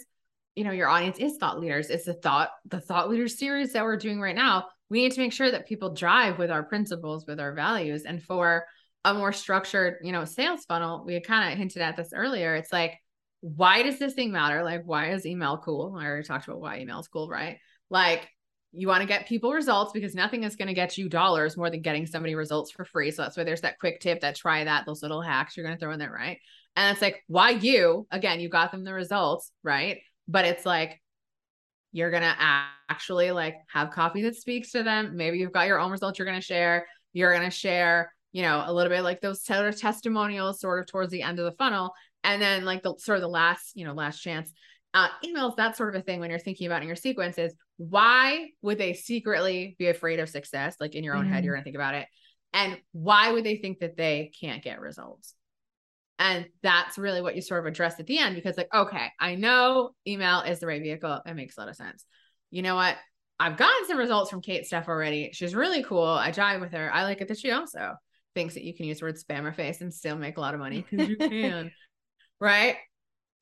[0.58, 3.84] you know your audience is thought leaders, it's the thought the thought leaders series that
[3.84, 4.66] we're doing right now.
[4.90, 8.22] We need to make sure that people drive with our principles, with our values, and
[8.22, 8.64] for
[9.04, 11.04] a more structured, you know, sales funnel.
[11.06, 12.54] We kind of hinted at this earlier.
[12.54, 12.98] It's like
[13.40, 14.62] why does this thing matter?
[14.62, 15.96] Like, why is email cool?
[15.98, 17.58] I already talked about why email is cool, right?
[17.90, 18.28] Like,
[18.72, 21.70] you want to get people results because nothing is going to get you dollars more
[21.70, 23.10] than getting somebody results for free.
[23.10, 25.76] So that's why there's that quick tip that try that, those little hacks you're going
[25.76, 26.38] to throw in there, right?
[26.76, 28.06] And it's like, why you?
[28.10, 29.98] Again, you got them the results, right?
[30.28, 31.00] But it's like,
[31.90, 32.36] you're going to
[32.90, 35.16] actually like have coffee that speaks to them.
[35.16, 36.86] Maybe you've got your own results you're going to share.
[37.14, 40.86] You're going to share, you know, a little bit like those seller testimonials sort of
[40.86, 43.84] towards the end of the funnel and then like the sort of the last you
[43.84, 44.52] know last chance
[44.94, 47.54] uh, emails that sort of a thing when you're thinking about in your sequence is
[47.76, 51.32] why would they secretly be afraid of success like in your own mm-hmm.
[51.32, 52.06] head you're going to think about it
[52.52, 55.34] and why would they think that they can't get results
[56.18, 59.34] and that's really what you sort of address at the end because like okay i
[59.34, 62.04] know email is the right vehicle it makes a lot of sense
[62.50, 62.96] you know what
[63.38, 66.92] i've gotten some results from kate stuff already she's really cool i jive with her
[66.92, 67.94] i like it that she also
[68.34, 70.60] thinks that you can use the word spammer face and still make a lot of
[70.60, 71.70] money because you can
[72.40, 72.76] right?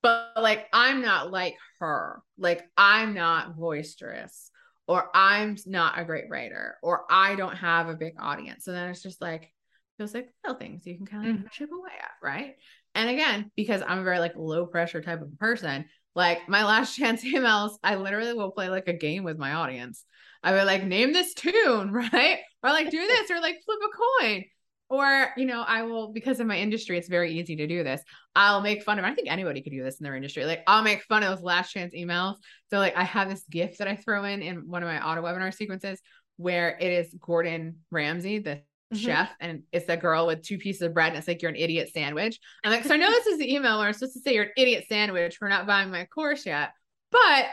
[0.01, 2.21] But like, I'm not like her.
[2.37, 4.51] Like, I'm not boisterous,
[4.87, 8.65] or I'm not a great writer, or I don't have a big audience.
[8.65, 9.51] So then it's just like,
[9.97, 11.47] feels like little things you can kind of mm-hmm.
[11.51, 12.55] chip away at, right?
[12.95, 15.85] And again, because I'm a very like low pressure type of person,
[16.15, 20.03] like my last chance emails, I literally will play like a game with my audience.
[20.43, 22.39] I would like name this tune, right?
[22.63, 24.45] Or like do this, or like flip a coin
[24.89, 28.01] or you know i will because in my industry it's very easy to do this
[28.35, 30.83] i'll make fun of i think anybody could do this in their industry like i'll
[30.83, 32.35] make fun of those last chance emails
[32.69, 35.21] so like i have this gift that i throw in in one of my auto
[35.21, 35.99] webinar sequences
[36.37, 38.61] where it is gordon ramsay the
[38.93, 39.05] mm-hmm.
[39.05, 41.57] chef and it's a girl with two pieces of bread and it's like you're an
[41.57, 44.19] idiot sandwich i'm like so i know this is the email where i'm supposed to
[44.19, 46.71] say you're an idiot sandwich for not buying my course yet
[47.11, 47.45] but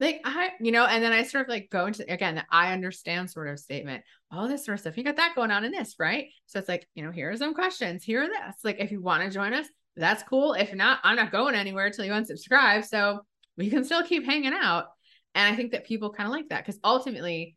[0.00, 2.72] like I, you know, and then I sort of like go into again the I
[2.72, 4.96] understand sort of statement, all this sort of stuff.
[4.96, 6.26] You got that going on in this, right?
[6.46, 8.56] So it's like, you know, here are some questions, here are this.
[8.62, 9.66] Like, if you want to join us,
[9.96, 10.52] that's cool.
[10.52, 12.84] If not, I'm not going anywhere until you unsubscribe.
[12.84, 13.20] So
[13.56, 14.86] we can still keep hanging out.
[15.34, 17.56] And I think that people kind of like that because ultimately,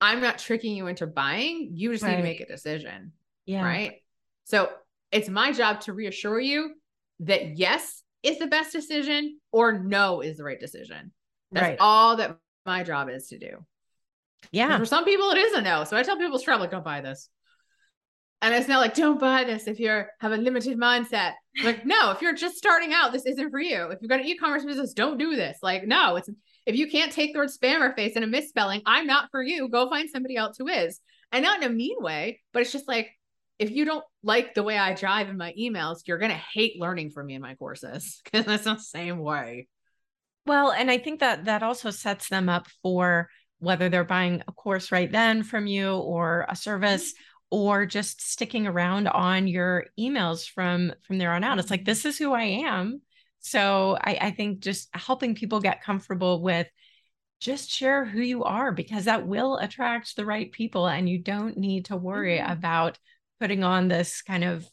[0.00, 1.70] I'm not tricking you into buying.
[1.74, 2.12] You just right.
[2.12, 3.12] need to make a decision.
[3.46, 3.64] Yeah.
[3.64, 3.94] Right.
[4.44, 4.70] So
[5.10, 6.74] It's my job to reassure you
[7.20, 11.12] that yes is the best decision or no is the right decision.
[11.52, 11.76] That's right.
[11.80, 12.36] all that
[12.66, 13.64] my job is to do.
[14.52, 14.76] Yeah.
[14.78, 15.84] For some people, it is a no.
[15.84, 17.28] So I tell people straight, like, don't buy this.
[18.40, 19.88] And it's not like, don't buy this if you
[20.20, 21.32] have a limited mindset.
[21.64, 23.86] Like, no, if you're just starting out, this isn't for you.
[23.90, 25.58] If you've got an e-commerce business, don't do this.
[25.60, 26.28] Like, no, it's
[26.68, 29.70] if you can't take the word spammer face and a misspelling, I'm not for you.
[29.70, 31.00] Go find somebody else who is.
[31.32, 33.08] And not in a mean way, but it's just like
[33.58, 37.10] if you don't like the way I drive in my emails, you're gonna hate learning
[37.10, 39.66] from me in my courses because that's the same way.
[40.44, 44.52] Well, and I think that that also sets them up for whether they're buying a
[44.52, 47.14] course right then from you or a service
[47.50, 51.86] or just sticking around on your emails from from there on out it's like mm-hmm.
[51.86, 53.00] this is who i am
[53.40, 56.66] so I, I think just helping people get comfortable with
[57.40, 61.56] just share who you are because that will attract the right people and you don't
[61.56, 62.50] need to worry mm-hmm.
[62.50, 62.98] about
[63.40, 64.66] putting on this kind of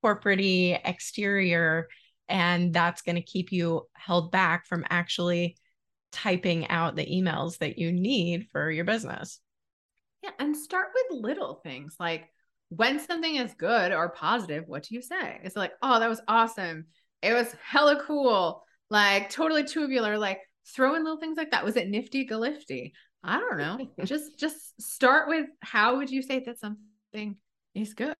[0.00, 1.88] corporate exterior
[2.28, 5.56] and that's going to keep you held back from actually
[6.12, 9.40] typing out the emails that you need for your business
[10.22, 12.28] yeah, and start with little things like
[12.70, 15.40] when something is good or positive, what do you say?
[15.42, 16.86] It's like, oh, that was awesome.
[17.22, 18.62] It was hella cool.
[18.90, 20.18] Like totally tubular.
[20.18, 20.40] Like
[20.74, 21.64] throw in little things like that.
[21.64, 22.92] Was it nifty galifty?
[23.22, 23.88] I don't know.
[24.04, 27.36] just just start with how would you say that something
[27.74, 28.14] is good?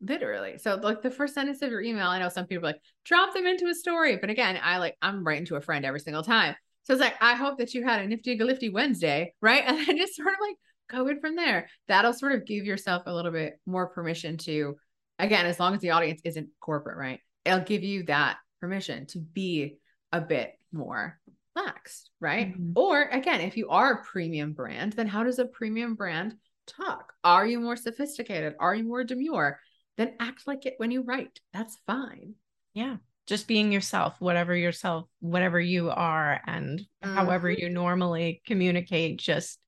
[0.00, 0.56] Literally.
[0.58, 3.46] So like the first sentence of your email, I know some people like drop them
[3.46, 4.16] into a story.
[4.16, 6.56] But again, I like I'm writing to a friend every single time.
[6.84, 9.62] So it's like, I hope that you had a nifty galifty Wednesday, right?
[9.66, 10.56] And then just sort of like
[10.90, 11.68] COVID from there.
[11.88, 14.76] That'll sort of give yourself a little bit more permission to,
[15.18, 17.20] again, as long as the audience isn't corporate, right?
[17.44, 19.78] It'll give you that permission to be
[20.12, 21.18] a bit more
[21.56, 22.52] lax, right?
[22.52, 22.72] Mm-hmm.
[22.76, 26.34] Or again, if you are a premium brand, then how does a premium brand
[26.66, 27.12] talk?
[27.24, 28.54] Are you more sophisticated?
[28.58, 29.60] Are you more demure?
[29.96, 31.40] Then act like it when you write.
[31.52, 32.34] That's fine.
[32.74, 32.96] Yeah.
[33.26, 37.14] Just being yourself, whatever yourself, whatever you are, and mm-hmm.
[37.14, 39.58] however you normally communicate, just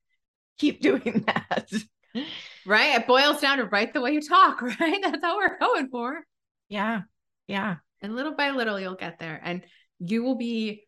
[0.59, 1.71] keep doing that.
[2.67, 3.01] Right.
[3.01, 5.01] It boils down to write the way you talk, right?
[5.03, 6.25] That's all we're going for.
[6.69, 7.03] Yeah.
[7.47, 7.77] Yeah.
[8.01, 9.41] And little by little, you'll get there.
[9.43, 9.65] And
[9.99, 10.85] you will be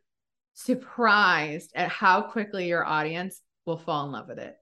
[0.55, 4.55] surprised at how quickly your audience will fall in love with it.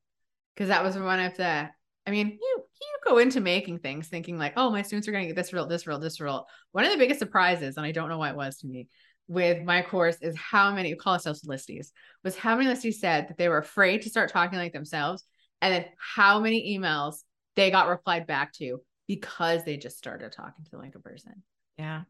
[0.54, 1.68] Because that was one of the,
[2.06, 5.22] I mean, you you go into making things thinking like, oh, my students are going
[5.22, 6.46] to get this real, this real, this real.
[6.72, 8.88] One of the biggest surprises, and I don't know why it was to me,
[9.28, 11.90] with my course is how many you call ourselves listies
[12.24, 15.24] was how many listies said that they were afraid to start talking like themselves
[15.60, 17.22] and then how many emails
[17.56, 21.42] they got replied back to because they just started talking to like a person
[21.78, 22.02] yeah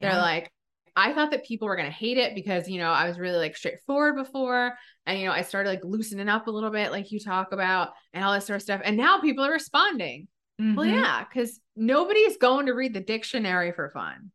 [0.00, 0.22] they're yeah.
[0.22, 0.52] like
[0.96, 3.38] I thought that people were going to hate it because, you know, I was really
[3.38, 4.76] like straightforward before.
[5.06, 7.90] And, you know, I started like loosening up a little bit, like you talk about,
[8.12, 8.82] and all this sort of stuff.
[8.84, 10.26] And now people are responding.
[10.60, 10.74] Mm-hmm.
[10.74, 14.30] Well, yeah, because nobody's going to read the dictionary for fun.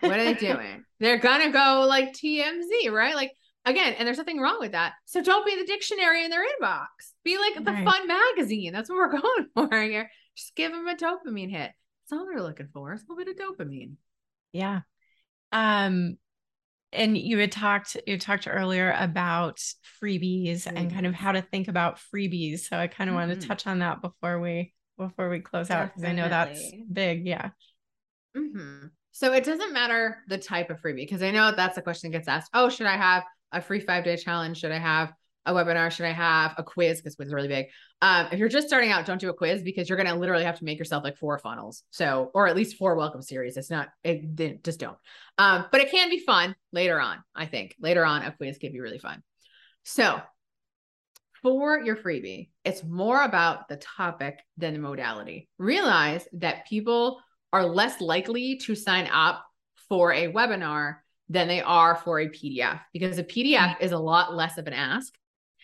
[0.00, 0.84] What are they doing?
[1.00, 3.14] They're gonna go like TMZ, right?
[3.14, 3.32] Like
[3.64, 4.94] again, and there's nothing wrong with that.
[5.06, 6.86] So don't be the dictionary in their inbox.
[7.24, 7.84] Be like the right.
[7.84, 8.72] fun magazine.
[8.72, 10.10] That's what we're going for here.
[10.36, 11.72] Just give them a dopamine hit.
[12.08, 12.92] That's all they're looking for.
[12.92, 13.94] It's a little bit of dopamine.
[14.52, 14.80] Yeah.
[15.52, 16.18] Um,
[16.92, 19.58] and you had talked you talked earlier about
[20.02, 20.76] freebies mm-hmm.
[20.76, 22.60] and kind of how to think about freebies.
[22.60, 23.28] So I kind of mm-hmm.
[23.28, 25.84] want to touch on that before we before we close Definitely.
[25.84, 27.26] out because I know that's big.
[27.26, 27.50] Yeah.
[28.36, 28.86] Mm-hmm.
[29.12, 32.18] So it doesn't matter the type of freebie because I know that's the question that
[32.18, 32.50] gets asked.
[32.54, 34.58] Oh, should I have a free five day challenge?
[34.58, 35.12] Should I have
[35.46, 35.90] a webinar?
[35.90, 36.98] Should I have a quiz?
[36.98, 37.66] Because quiz is really big.
[38.02, 40.44] Um, if you're just starting out, don't do a quiz because you're going to literally
[40.44, 41.82] have to make yourself like four funnels.
[41.90, 43.56] So, or at least four welcome series.
[43.56, 44.98] It's not, it, just don't.
[45.38, 47.18] Um, but it can be fun later on.
[47.34, 49.22] I think later on, a quiz can be really fun.
[49.84, 50.20] So,
[51.42, 55.48] for your freebie, it's more about the topic than the modality.
[55.58, 57.20] Realize that people
[57.52, 59.44] are less likely to sign up
[59.88, 60.96] for a webinar
[61.28, 63.84] than they are for a PDF because a PDF mm-hmm.
[63.84, 65.12] is a lot less of an ask.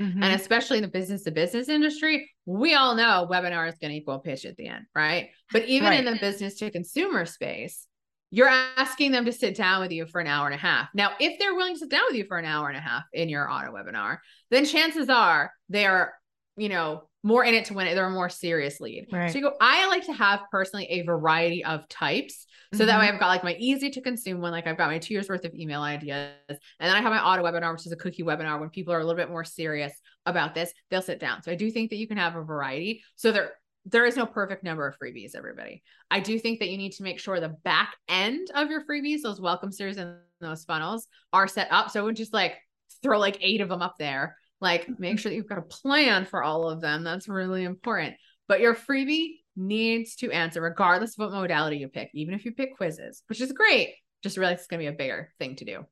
[0.00, 0.22] Mm-hmm.
[0.22, 3.96] And especially in the business to business industry, we all know webinar is going to
[3.96, 5.30] equal pitch at the end, right?
[5.52, 5.98] But even right.
[5.98, 7.86] in the business to consumer space,
[8.30, 10.88] you're asking them to sit down with you for an hour and a half.
[10.94, 13.02] Now, if they're willing to sit down with you for an hour and a half
[13.12, 14.18] in your auto webinar,
[14.50, 16.14] then chances are they are,
[16.56, 17.94] you know, more in it to win it.
[17.94, 19.06] They're a more serious lead.
[19.12, 19.30] Right.
[19.30, 22.46] So you go, I like to have personally a variety of types.
[22.72, 22.86] So mm-hmm.
[22.86, 23.14] that way mm-hmm.
[23.14, 25.44] I've got like my easy to consume one, like I've got my two years worth
[25.44, 26.32] of email ideas.
[26.48, 29.00] And then I have my auto webinar, which is a cookie webinar when people are
[29.00, 29.92] a little bit more serious
[30.26, 31.42] about this, they'll sit down.
[31.42, 33.02] So I do think that you can have a variety.
[33.16, 33.52] So there,
[33.84, 35.82] there is no perfect number of freebies, everybody.
[36.10, 39.22] I do think that you need to make sure the back end of your freebies,
[39.22, 41.90] those welcome series and those funnels are set up.
[41.90, 42.54] So would just like
[43.02, 46.24] throw like eight of them up there like make sure that you've got a plan
[46.24, 47.02] for all of them.
[47.02, 48.14] That's really important.
[48.46, 52.52] But your freebie needs to answer, regardless of what modality you pick, even if you
[52.52, 53.94] pick quizzes, which is great.
[54.22, 55.84] Just realize it's going to be a bigger thing to do.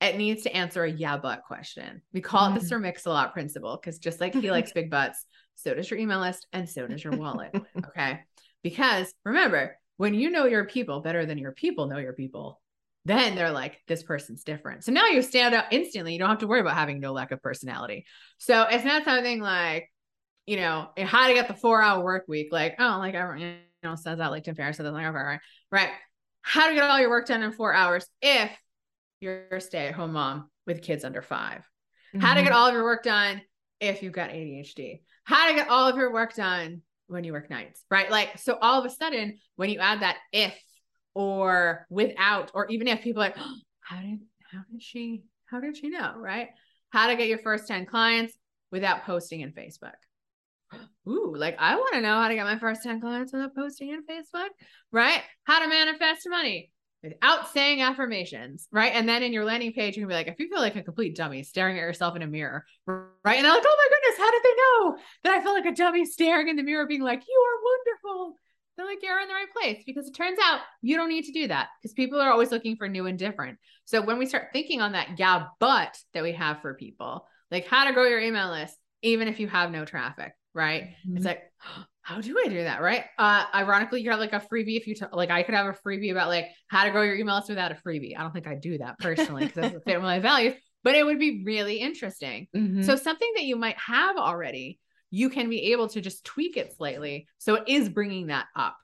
[0.00, 2.00] It needs to answer a yeah, but question.
[2.14, 2.56] We call mm-hmm.
[2.56, 5.26] it the Sir Mix-a-Lot principle because just like he likes big butts,
[5.56, 7.50] so does your email list and so does your wallet.
[7.86, 8.20] okay.
[8.62, 12.60] Because remember, when you know your people better than your people know your people,
[13.04, 14.84] then they're like, this person's different.
[14.84, 16.12] So now you stand out instantly.
[16.12, 18.04] You don't have to worry about having no lack of personality.
[18.38, 19.90] So it's not something like,
[20.46, 22.48] you know, how to get the four hour work week.
[22.50, 25.40] Like, oh, like everyone, you know, says that like Tim Ferriss says, like, okay, right,
[25.72, 25.90] right.
[26.42, 28.50] How to get all your work done in four hours if
[29.20, 32.20] you're a stay at home mom with kids under 5 mm-hmm.
[32.20, 32.58] How to get mm-hmm.
[32.58, 33.42] all of your work done
[33.80, 35.00] if you've got ADHD.
[35.24, 38.10] How to get all of your work done when you work nights, right?
[38.10, 40.54] Like, so all of a sudden, when you add that if
[41.14, 44.20] or without, or even if people like, oh, how did
[44.52, 46.48] how did she how did she know, right?
[46.90, 48.34] How to get your first 10 clients
[48.70, 49.94] without posting in Facebook.
[51.08, 53.90] Ooh, like I want to know how to get my first 10 clients without posting
[53.90, 54.50] in Facebook,
[54.92, 55.22] right?
[55.44, 56.70] How to manifest money
[57.02, 58.92] without saying affirmations, right?
[58.94, 60.82] And then in your landing page, you can be like, if you feel like a
[60.82, 63.36] complete dummy staring at yourself in a mirror, right?
[63.36, 65.72] And they're like, oh my goodness, how did they know that I feel like a
[65.72, 68.36] dummy staring in the mirror, being like, you are wonderful?
[68.80, 71.32] They're like, you're in the right place because it turns out you don't need to
[71.32, 73.58] do that because people are always looking for new and different.
[73.84, 77.66] So when we start thinking on that yeah, but that we have for people, like
[77.66, 80.94] how to grow your email list, even if you have no traffic, right?
[81.06, 81.18] Mm-hmm.
[81.18, 81.42] It's like,
[82.02, 82.80] how do I do that?
[82.80, 83.04] Right.
[83.18, 84.78] Uh, ironically, you have like a freebie.
[84.78, 87.16] If you t- like, I could have a freebie about like how to grow your
[87.16, 88.16] email list without a freebie.
[88.16, 91.18] I don't think I do that personally because that's fit my values, but it would
[91.18, 92.48] be really interesting.
[92.56, 92.82] Mm-hmm.
[92.82, 96.74] So something that you might have already you can be able to just tweak it
[96.76, 97.26] slightly.
[97.38, 98.76] So it is bringing that up.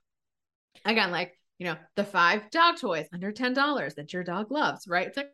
[0.85, 5.07] Again, like, you know, the five dog toys under $10 that your dog loves, right?
[5.07, 5.31] It's like,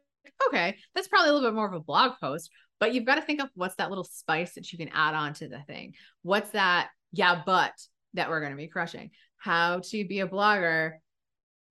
[0.48, 3.22] okay, that's probably a little bit more of a blog post, but you've got to
[3.22, 5.94] think of what's that little spice that you can add on to the thing.
[6.22, 7.72] What's that, yeah, but
[8.14, 9.10] that we're going to be crushing?
[9.38, 10.92] How to be a blogger,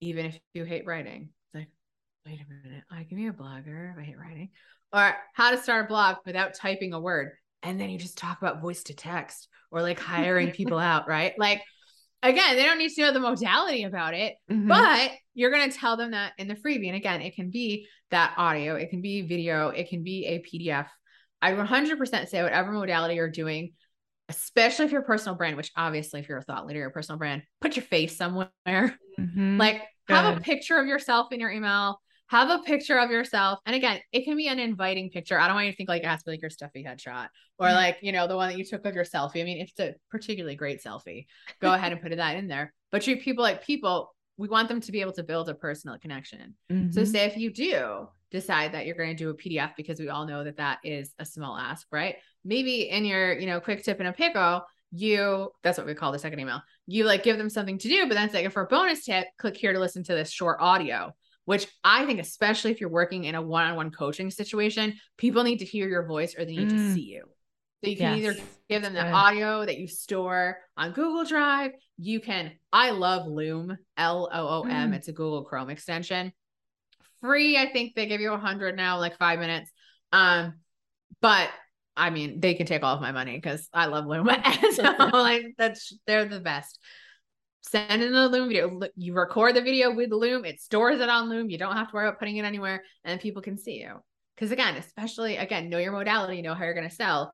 [0.01, 1.29] even if you hate writing.
[1.53, 1.69] It's like,
[2.25, 4.49] wait a minute, I can be a blogger if I hate writing.
[4.93, 7.31] Or how to start a blog without typing a word
[7.63, 11.33] and then you just talk about voice to text or like hiring people out, right?
[11.37, 11.61] Like
[12.23, 14.67] again, they don't need to know the modality about it, mm-hmm.
[14.67, 16.87] but you're going to tell them that in the freebie.
[16.87, 20.39] And again, it can be that audio, it can be video, it can be a
[20.39, 20.87] PDF.
[21.41, 23.73] I 100% say whatever modality you're doing,
[24.29, 27.17] especially if you're a personal brand, which obviously if you're a thought leader, a personal
[27.17, 28.49] brand, put your face somewhere.
[28.67, 29.57] Mm-hmm.
[29.57, 31.99] Like have a picture of yourself in your email
[32.31, 33.59] have a picture of yourself.
[33.65, 35.37] And again, it can be an inviting picture.
[35.37, 37.27] I don't want you to think like it has to be like your stuffy headshot
[37.59, 37.75] or mm-hmm.
[37.75, 39.41] like, you know, the one that you took of your selfie.
[39.41, 41.25] I mean, if it's a particularly great selfie,
[41.59, 42.73] go ahead and put that in there.
[42.89, 44.15] But treat people like people.
[44.37, 46.55] We want them to be able to build a personal connection.
[46.71, 46.91] Mm-hmm.
[46.93, 50.07] So say if you do decide that you're going to do a PDF because we
[50.07, 52.15] all know that that is a small ask, right?
[52.45, 54.63] Maybe in your, you know, quick tip in a pickle,
[54.93, 56.61] you that's what we call the second email.
[56.87, 59.27] You like give them something to do, but then it's like for a bonus tip,
[59.37, 61.13] click here to listen to this short audio
[61.45, 65.43] which I think, especially if you're working in a one on one coaching situation, people
[65.43, 66.77] need to hear your voice or they need mm.
[66.77, 67.23] to see you.
[67.83, 68.35] So you can yes.
[68.35, 69.11] either give them the Good.
[69.11, 71.71] audio that you store on Google Drive.
[71.97, 74.91] You can, I love Loom, L O O M.
[74.91, 74.95] Mm.
[74.95, 76.31] It's a Google Chrome extension.
[77.21, 79.71] Free, I think they give you a hundred now, like five minutes.
[80.11, 80.59] Um,
[81.21, 81.49] but
[81.97, 84.29] I mean, they can take all of my money because I love Loom.
[84.73, 84.83] so
[85.13, 86.79] like that's they're the best
[87.61, 88.79] send in the Loom video.
[88.95, 91.49] You record the video with Loom, it stores it on Loom.
[91.49, 93.95] You don't have to worry about putting it anywhere, and people can see you.
[94.35, 97.31] Because again, especially again, know your modality, know how you're going to sell.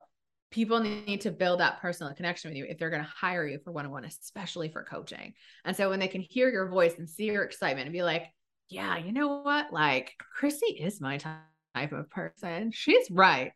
[0.50, 3.58] People need to build that personal connection with you if they're going to hire you
[3.64, 5.34] for one on one, especially for coaching.
[5.64, 8.24] And so when they can hear your voice and see your excitement and be like,
[8.70, 9.72] yeah, you know what?
[9.72, 12.70] Like, Chrissy is my type of person.
[12.72, 13.52] She's right.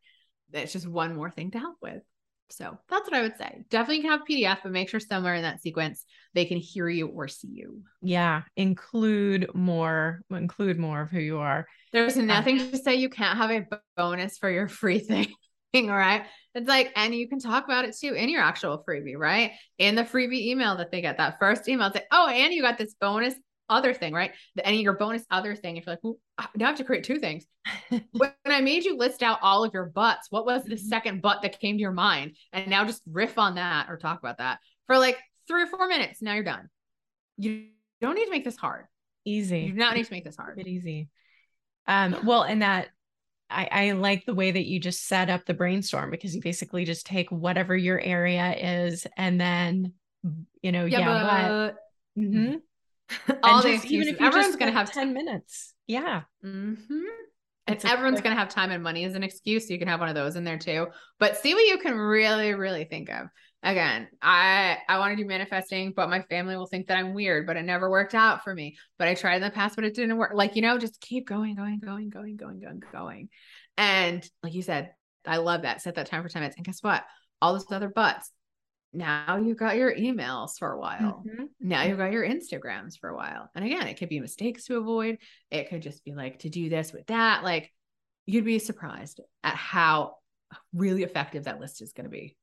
[0.52, 2.02] It's just one more thing to help with.
[2.50, 3.64] So that's what I would say.
[3.70, 7.06] Definitely can have PDF, but make sure somewhere in that sequence they can hear you
[7.06, 7.82] or see you.
[8.02, 11.66] Yeah, include more, include more of who you are.
[11.92, 13.66] There's um, nothing to say you can't have a
[13.96, 15.28] bonus for your free thing.
[15.74, 16.26] right?
[16.54, 19.52] It's like, and you can talk about it too in your actual freebie, right?
[19.78, 22.60] In the freebie email that they get, that first email, it's like, oh, and you
[22.60, 23.34] got this bonus
[23.72, 24.32] other thing, right?
[24.54, 25.76] The, any your bonus other thing.
[25.76, 26.18] If you're like, well,
[26.54, 27.46] now I have to create two things.
[28.12, 30.86] when I made you list out all of your butts, what was the mm-hmm.
[30.86, 32.36] second butt that came to your mind?
[32.52, 35.18] And now just riff on that or talk about that for like
[35.48, 36.22] three or four minutes.
[36.22, 36.68] Now you're done.
[37.38, 37.66] You
[38.00, 38.86] don't need to make this hard.
[39.24, 39.60] Easy.
[39.60, 40.56] You do not need to make this hard.
[40.56, 41.08] Bit easy.
[41.86, 42.88] Um, well, and that
[43.50, 46.84] I, I like the way that you just set up the brainstorm because you basically
[46.84, 49.92] just take whatever your area is and then
[50.62, 51.74] you know, yeah, yeah but,
[52.16, 52.54] but mm-hmm.
[53.42, 53.90] all excuses.
[53.90, 55.74] Even if everyone's going to have 10 minutes.
[55.86, 56.22] Yeah.
[56.44, 57.00] Mm-hmm.
[57.66, 59.68] And everyone's going to have time and money as an excuse.
[59.68, 60.88] So you can have one of those in there too.
[61.18, 63.28] But see what you can really, really think of.
[63.62, 67.46] again i i want to do manifesting but my family will think that i'm weird
[67.46, 69.94] but it never worked out for me but i tried in the past but it
[69.94, 73.28] didn't work like you know just keep going going going going going going going
[73.78, 74.90] and like you said
[75.26, 77.04] i love that set that time for 10 minutes and guess what
[77.40, 78.30] all those other butts
[78.92, 81.44] now you've got your emails for a while mm-hmm.
[81.62, 84.76] Now you've got your instagrams for a while and again it could be mistakes to
[84.76, 85.16] avoid
[85.50, 87.70] it could just be like to do this with that like
[88.26, 90.16] you'd be surprised at how
[90.74, 92.36] really effective that list is going to be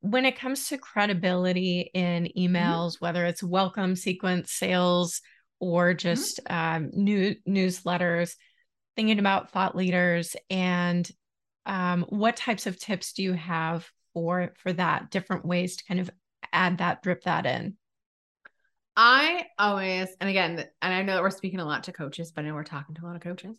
[0.00, 2.56] when it comes to credibility in mm-hmm.
[2.56, 3.04] emails, mm-hmm.
[3.04, 5.20] whether it's welcome sequence sales
[5.58, 5.98] or mm-hmm.
[5.98, 6.84] just mm-hmm.
[6.84, 8.34] um, new newsletters,
[8.96, 11.08] thinking about thought leaders and
[11.66, 15.10] um, what types of tips do you have for for that?
[15.10, 16.10] Different ways to kind of
[16.52, 17.76] add that, drip that in.
[18.96, 22.44] I always, and again, and I know that we're speaking a lot to coaches, but
[22.44, 23.58] I know we're talking to a lot of coaches.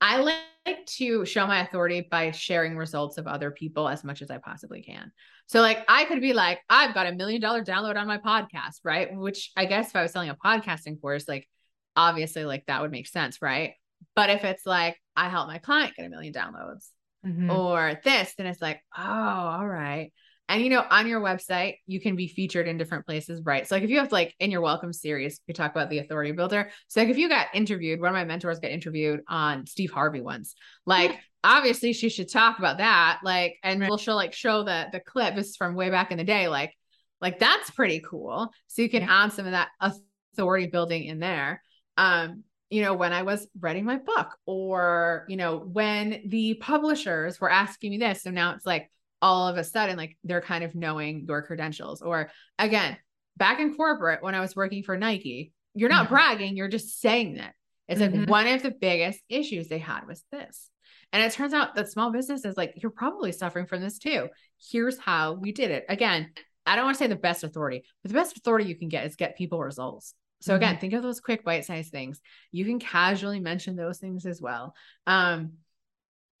[0.00, 4.30] I like to show my authority by sharing results of other people as much as
[4.30, 5.10] I possibly can.
[5.46, 8.80] So, like, I could be like, I've got a million dollar download on my podcast,
[8.84, 9.12] right?
[9.12, 11.48] Which I guess if I was selling a podcasting course, like,
[11.96, 13.72] obviously, like that would make sense, right?
[14.14, 16.88] But if it's like, I help my client get a million downloads
[17.26, 17.50] mm-hmm.
[17.50, 20.12] or this, then it's like, oh, all right.
[20.48, 23.68] And you know, on your website, you can be featured in different places, right?
[23.68, 26.32] So, like if you have like in your welcome series, you talk about the authority
[26.32, 26.70] builder.
[26.86, 30.22] So, like if you got interviewed, one of my mentors got interviewed on Steve Harvey
[30.22, 30.54] once.
[30.86, 31.18] Like, yeah.
[31.44, 33.20] obviously, she should talk about that.
[33.22, 33.90] Like, and right.
[33.90, 35.34] we'll show like show the the clip.
[35.34, 36.48] This is from way back in the day.
[36.48, 36.74] Like,
[37.20, 38.50] like that's pretty cool.
[38.68, 39.24] So you can yeah.
[39.24, 41.62] add some of that authority building in there.
[41.98, 47.38] Um, you know, when I was writing my book, or you know, when the publishers
[47.38, 48.22] were asking me this.
[48.22, 48.90] So now it's like
[49.20, 52.02] all of a sudden like they're kind of knowing your credentials.
[52.02, 52.96] Or again
[53.36, 56.14] back in corporate when i was working for nike you're not mm-hmm.
[56.14, 57.54] bragging you're just saying that.
[57.86, 58.20] It's mm-hmm.
[58.20, 60.68] like one of the biggest issues they had was this.
[61.12, 64.28] And it turns out that small businesses like you're probably suffering from this too.
[64.70, 65.84] Here's how we did it.
[65.88, 66.30] Again
[66.66, 69.06] i don't want to say the best authority but the best authority you can get
[69.06, 70.14] is get people results.
[70.40, 70.80] So again mm-hmm.
[70.80, 72.20] think of those quick bite-sized things.
[72.52, 74.74] You can casually mention those things as well.
[75.06, 75.52] Um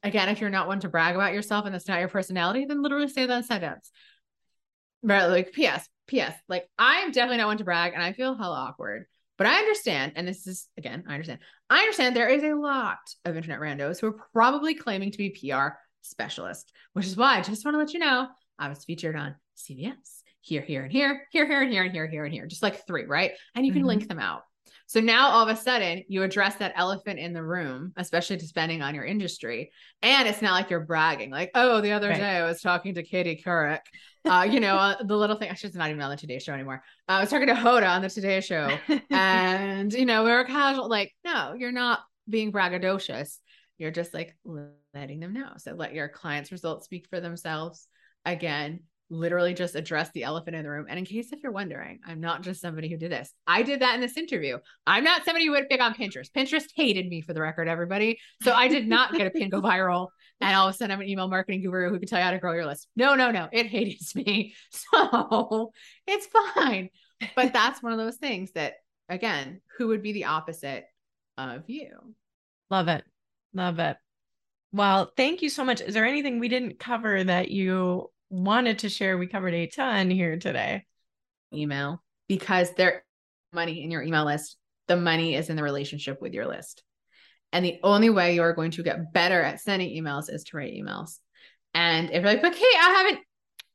[0.02, 2.82] Again, if you're not one to brag about yourself and that's not your personality, then
[2.82, 3.90] literally say that sentence.
[5.02, 5.88] Right, like P.S.
[6.06, 6.34] P.S.
[6.48, 9.06] Like I'm definitely not one to brag, and I feel hell awkward.
[9.36, 11.40] But I understand, and this is again, I understand.
[11.70, 15.30] I understand there is a lot of internet randos who are probably claiming to be
[15.30, 15.68] PR
[16.02, 18.28] specialists, which is why I just want to let you know
[18.58, 22.06] I was featured on CBS here, here, and here, here, here, and here, and here,
[22.08, 23.32] here, and here, just like three, right?
[23.54, 23.88] And you can mm-hmm.
[23.88, 24.42] link them out.
[24.88, 28.80] So now all of a sudden you address that elephant in the room, especially depending
[28.80, 29.70] on your industry.
[30.00, 32.16] And it's not like you're bragging, like, oh, the other right.
[32.16, 33.80] day I was talking to Katie Couric.
[34.24, 36.82] Uh, you know, uh, the little thing, she's not even on the Today Show anymore.
[37.06, 38.78] Uh, I was talking to Hoda on the Today Show.
[39.10, 43.36] and, you know, we were casual, like, no, you're not being braggadocious.
[43.76, 44.36] You're just like
[44.94, 45.50] letting them know.
[45.58, 47.86] So let your clients' results speak for themselves.
[48.24, 48.80] Again,
[49.10, 50.86] literally just address the elephant in the room.
[50.88, 53.32] And in case if you're wondering, I'm not just somebody who did this.
[53.46, 54.58] I did that in this interview.
[54.86, 56.30] I'm not somebody who would pick on Pinterest.
[56.30, 58.18] Pinterest hated me for the record, everybody.
[58.42, 60.08] So I did not get a pin go viral.
[60.40, 62.30] And all of a sudden I'm an email marketing guru who can tell you how
[62.30, 62.88] to grow your list.
[62.96, 63.48] No, no, no.
[63.52, 64.54] It hates me.
[64.70, 65.72] So
[66.06, 66.90] it's fine.
[67.34, 68.74] But that's one of those things that
[69.08, 70.84] again, who would be the opposite
[71.36, 72.14] of you?
[72.70, 73.04] Love it.
[73.54, 73.96] Love it.
[74.72, 75.80] Well, thank you so much.
[75.80, 79.18] Is there anything we didn't cover that you wanted to share.
[79.18, 80.84] We covered a ton here today.
[81.52, 83.04] Email because there
[83.52, 84.56] money in your email list.
[84.86, 86.82] The money is in the relationship with your list.
[87.52, 90.56] And the only way you are going to get better at sending emails is to
[90.56, 91.18] write emails.
[91.74, 93.20] And if you're like, but Kate, I haven't,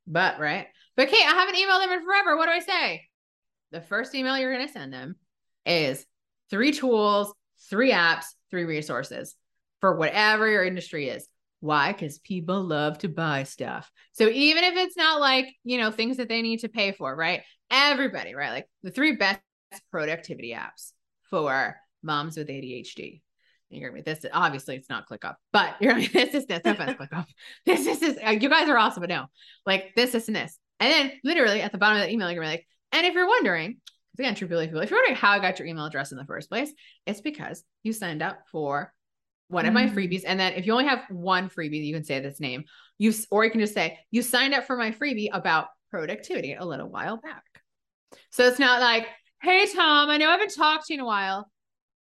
[0.06, 2.38] but right, but Kate, I haven't emailed them in forever.
[2.38, 3.04] What do I say?
[3.72, 5.16] The first email you're going to send them
[5.66, 6.06] is
[6.50, 7.34] three tools,
[7.70, 9.36] three apps, three resources
[9.82, 11.28] for whatever your industry is.
[11.64, 11.94] Why?
[11.94, 13.90] Because people love to buy stuff.
[14.12, 17.16] So even if it's not like, you know, things that they need to pay for,
[17.16, 17.42] right?
[17.72, 18.52] Everybody, right?
[18.52, 19.40] Like the three best
[19.90, 20.92] productivity apps
[21.30, 23.22] for moms with ADHD.
[23.70, 24.26] You're gonna be this.
[24.34, 26.60] Obviously, it's not ClickUp, but you're gonna be this is this.
[26.66, 27.28] Offense, ClickUp.
[27.66, 28.18] This, this is.
[28.22, 29.28] Uh, you guys are awesome, but no,
[29.66, 30.60] like this, this, and this.
[30.82, 33.14] And then literally at the bottom of the email, you're gonna be like, and if
[33.14, 33.78] you're wondering,
[34.20, 36.50] again, true belief, if you're wondering how I got your email address in the first
[36.50, 36.74] place,
[37.06, 38.94] it's because you signed up for
[39.54, 39.94] one of my mm.
[39.94, 40.24] freebies.
[40.26, 42.66] And then if you only have one freebie, you can say this name.
[42.98, 46.66] You or you can just say you signed up for my freebie about productivity a
[46.66, 47.44] little while back.
[48.32, 49.08] So it's not like,
[49.42, 51.50] hey Tom, I know I haven't talked to you in a while.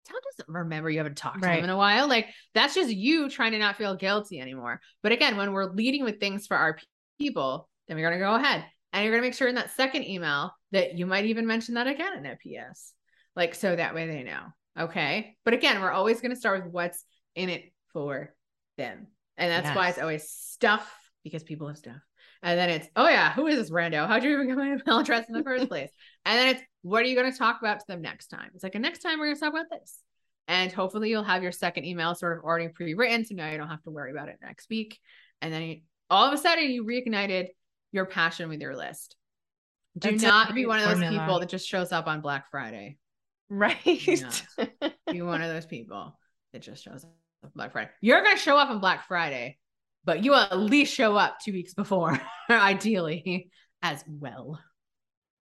[0.07, 1.53] Tom doesn't remember you haven't talked right.
[1.53, 2.07] to him in a while.
[2.07, 4.81] Like that's just you trying to not feel guilty anymore.
[5.01, 6.77] But again, when we're leading with things for our
[7.19, 10.53] people, then we're gonna go ahead and you're gonna make sure in that second email
[10.71, 12.93] that you might even mention that again in a PS.
[13.35, 14.43] Like so that way they know.
[14.79, 15.35] Okay.
[15.45, 17.03] But again, we're always gonna start with what's
[17.35, 18.33] in it for
[18.77, 19.07] them.
[19.37, 19.75] And that's yes.
[19.75, 20.91] why it's always stuff
[21.23, 22.01] because people have stuff.
[22.41, 24.05] And then it's, oh yeah, who is this rando?
[24.07, 25.89] How'd you even get my email address in the first place?
[26.25, 28.49] And then it's, what are you going to talk about to them next time?
[28.53, 29.99] It's like, a next time we're going to talk about this.
[30.49, 33.23] And hopefully you'll have your second email sort of already pre-written.
[33.25, 34.99] So now you don't have to worry about it next week.
[35.41, 37.47] And then you, all of a sudden you reignited
[37.93, 39.15] your passion with your list.
[39.97, 41.19] Do That's not be one of those formula.
[41.19, 42.97] people that just shows up on Black Friday.
[43.47, 43.77] Right.
[43.85, 46.17] be one of those people
[46.51, 47.13] that just shows up
[47.55, 47.91] Black Friday.
[48.01, 49.57] You're going to show up on Black Friday,
[50.03, 52.19] but you will at least show up two weeks before,
[52.49, 53.49] ideally,
[53.81, 54.59] as well.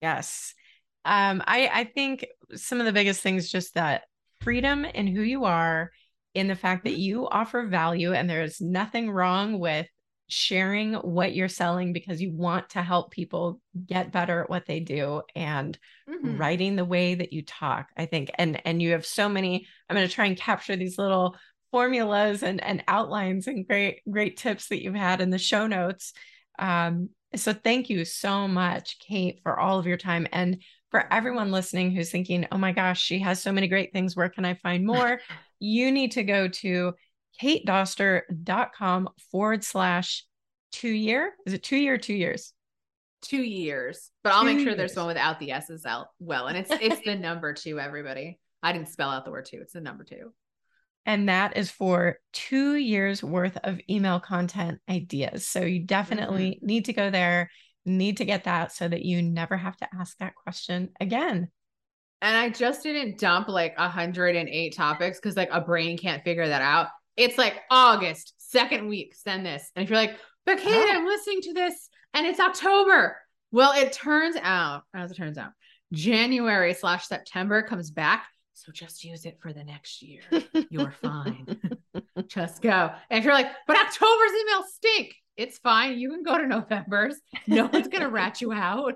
[0.00, 0.54] Yes.
[1.04, 4.02] Um, I, I think some of the biggest things just that
[4.40, 5.90] freedom in who you are,
[6.34, 7.00] in the fact that mm-hmm.
[7.00, 9.86] you offer value, and there's nothing wrong with
[10.28, 14.80] sharing what you're selling because you want to help people get better at what they
[14.80, 15.78] do and
[16.08, 16.36] mm-hmm.
[16.38, 19.94] writing the way that you talk i think and and you have so many i'm
[19.94, 21.36] going to try and capture these little
[21.74, 26.12] formulas and and outlines and great great tips that you've had in the show notes
[26.58, 31.50] um so thank you so much kate for all of your time and for everyone
[31.50, 34.54] listening who's thinking oh my gosh she has so many great things where can i
[34.54, 35.18] find more
[35.58, 36.94] you need to go to
[37.40, 40.24] katedoster.com forward slash
[40.72, 41.32] two year.
[41.46, 42.52] Is it two year two years?
[43.22, 44.10] Two years.
[44.22, 44.76] But I'll make sure years.
[44.76, 46.48] there's one without the S's out well.
[46.48, 48.38] And it's it's the number two, everybody.
[48.62, 49.58] I didn't spell out the word two.
[49.60, 50.32] It's the number two.
[51.06, 55.46] And that is for two years worth of email content ideas.
[55.46, 56.66] So you definitely mm-hmm.
[56.66, 57.50] need to go there,
[57.84, 61.50] need to get that so that you never have to ask that question again.
[62.22, 66.62] And I just didn't dump like 108 topics because like a brain can't figure that
[66.62, 66.88] out.
[67.16, 69.70] It's like August, second week, send this.
[69.76, 70.90] And if you're like, but Kate, oh.
[70.90, 73.18] I'm listening to this and it's October.
[73.52, 75.50] Well, it turns out, as it turns out,
[75.92, 78.26] January slash September comes back.
[78.54, 80.20] So just use it for the next year.
[80.70, 81.60] You're fine.
[82.28, 82.90] just go.
[83.10, 85.14] And if you're like, but October's emails stink.
[85.36, 85.98] It's fine.
[85.98, 87.20] You can go to November's.
[87.48, 88.94] No one's gonna rat you out.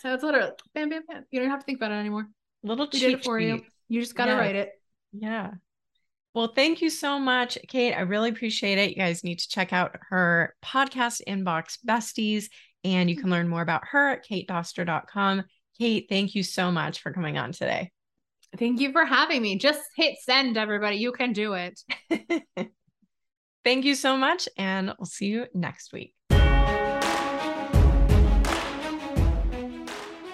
[0.00, 1.24] So it's literally bam, bam, bam.
[1.30, 2.26] You don't have to think about it anymore.
[2.62, 3.48] Little we cheat for sheet.
[3.48, 3.62] you.
[3.88, 4.70] You just gotta write it.
[5.12, 5.50] Yeah.
[6.34, 7.92] Well, thank you so much, Kate.
[7.92, 8.90] I really appreciate it.
[8.90, 12.46] You guys need to check out her podcast, Inbox Besties,
[12.82, 13.32] and you can mm-hmm.
[13.32, 15.44] learn more about her at katedoster.com.
[15.78, 17.92] Kate, thank you so much for coming on today.
[18.58, 19.58] Thank you for having me.
[19.58, 20.96] Just hit send, everybody.
[20.96, 21.80] You can do it.
[23.64, 26.14] thank you so much, and we'll see you next week.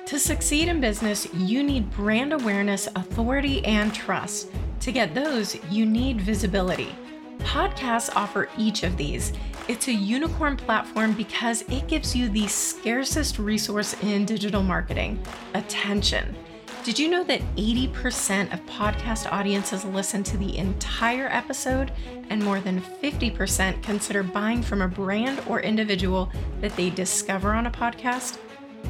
[0.06, 4.50] To succeed in business, you need brand awareness, authority, and trust.
[4.80, 6.94] To get those, you need visibility.
[7.38, 9.32] Podcasts offer each of these.
[9.68, 15.22] It's a unicorn platform because it gives you the scarcest resource in digital marketing
[15.54, 16.34] attention.
[16.82, 21.92] Did you know that 80% of podcast audiences listen to the entire episode
[22.30, 27.66] and more than 50% consider buying from a brand or individual that they discover on
[27.66, 28.38] a podcast?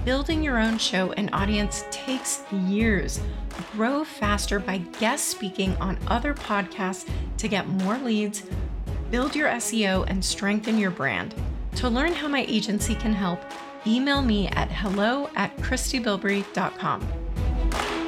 [0.05, 3.20] Building your own show and audience takes years.
[3.72, 8.45] Grow faster by guest speaking on other podcasts to get more leads,
[9.11, 11.34] build your SEO, and strengthen your brand.
[11.76, 13.41] To learn how my agency can help,
[13.84, 17.20] email me at hello at christybilbrey.com.
[17.71, 18.00] Thank you.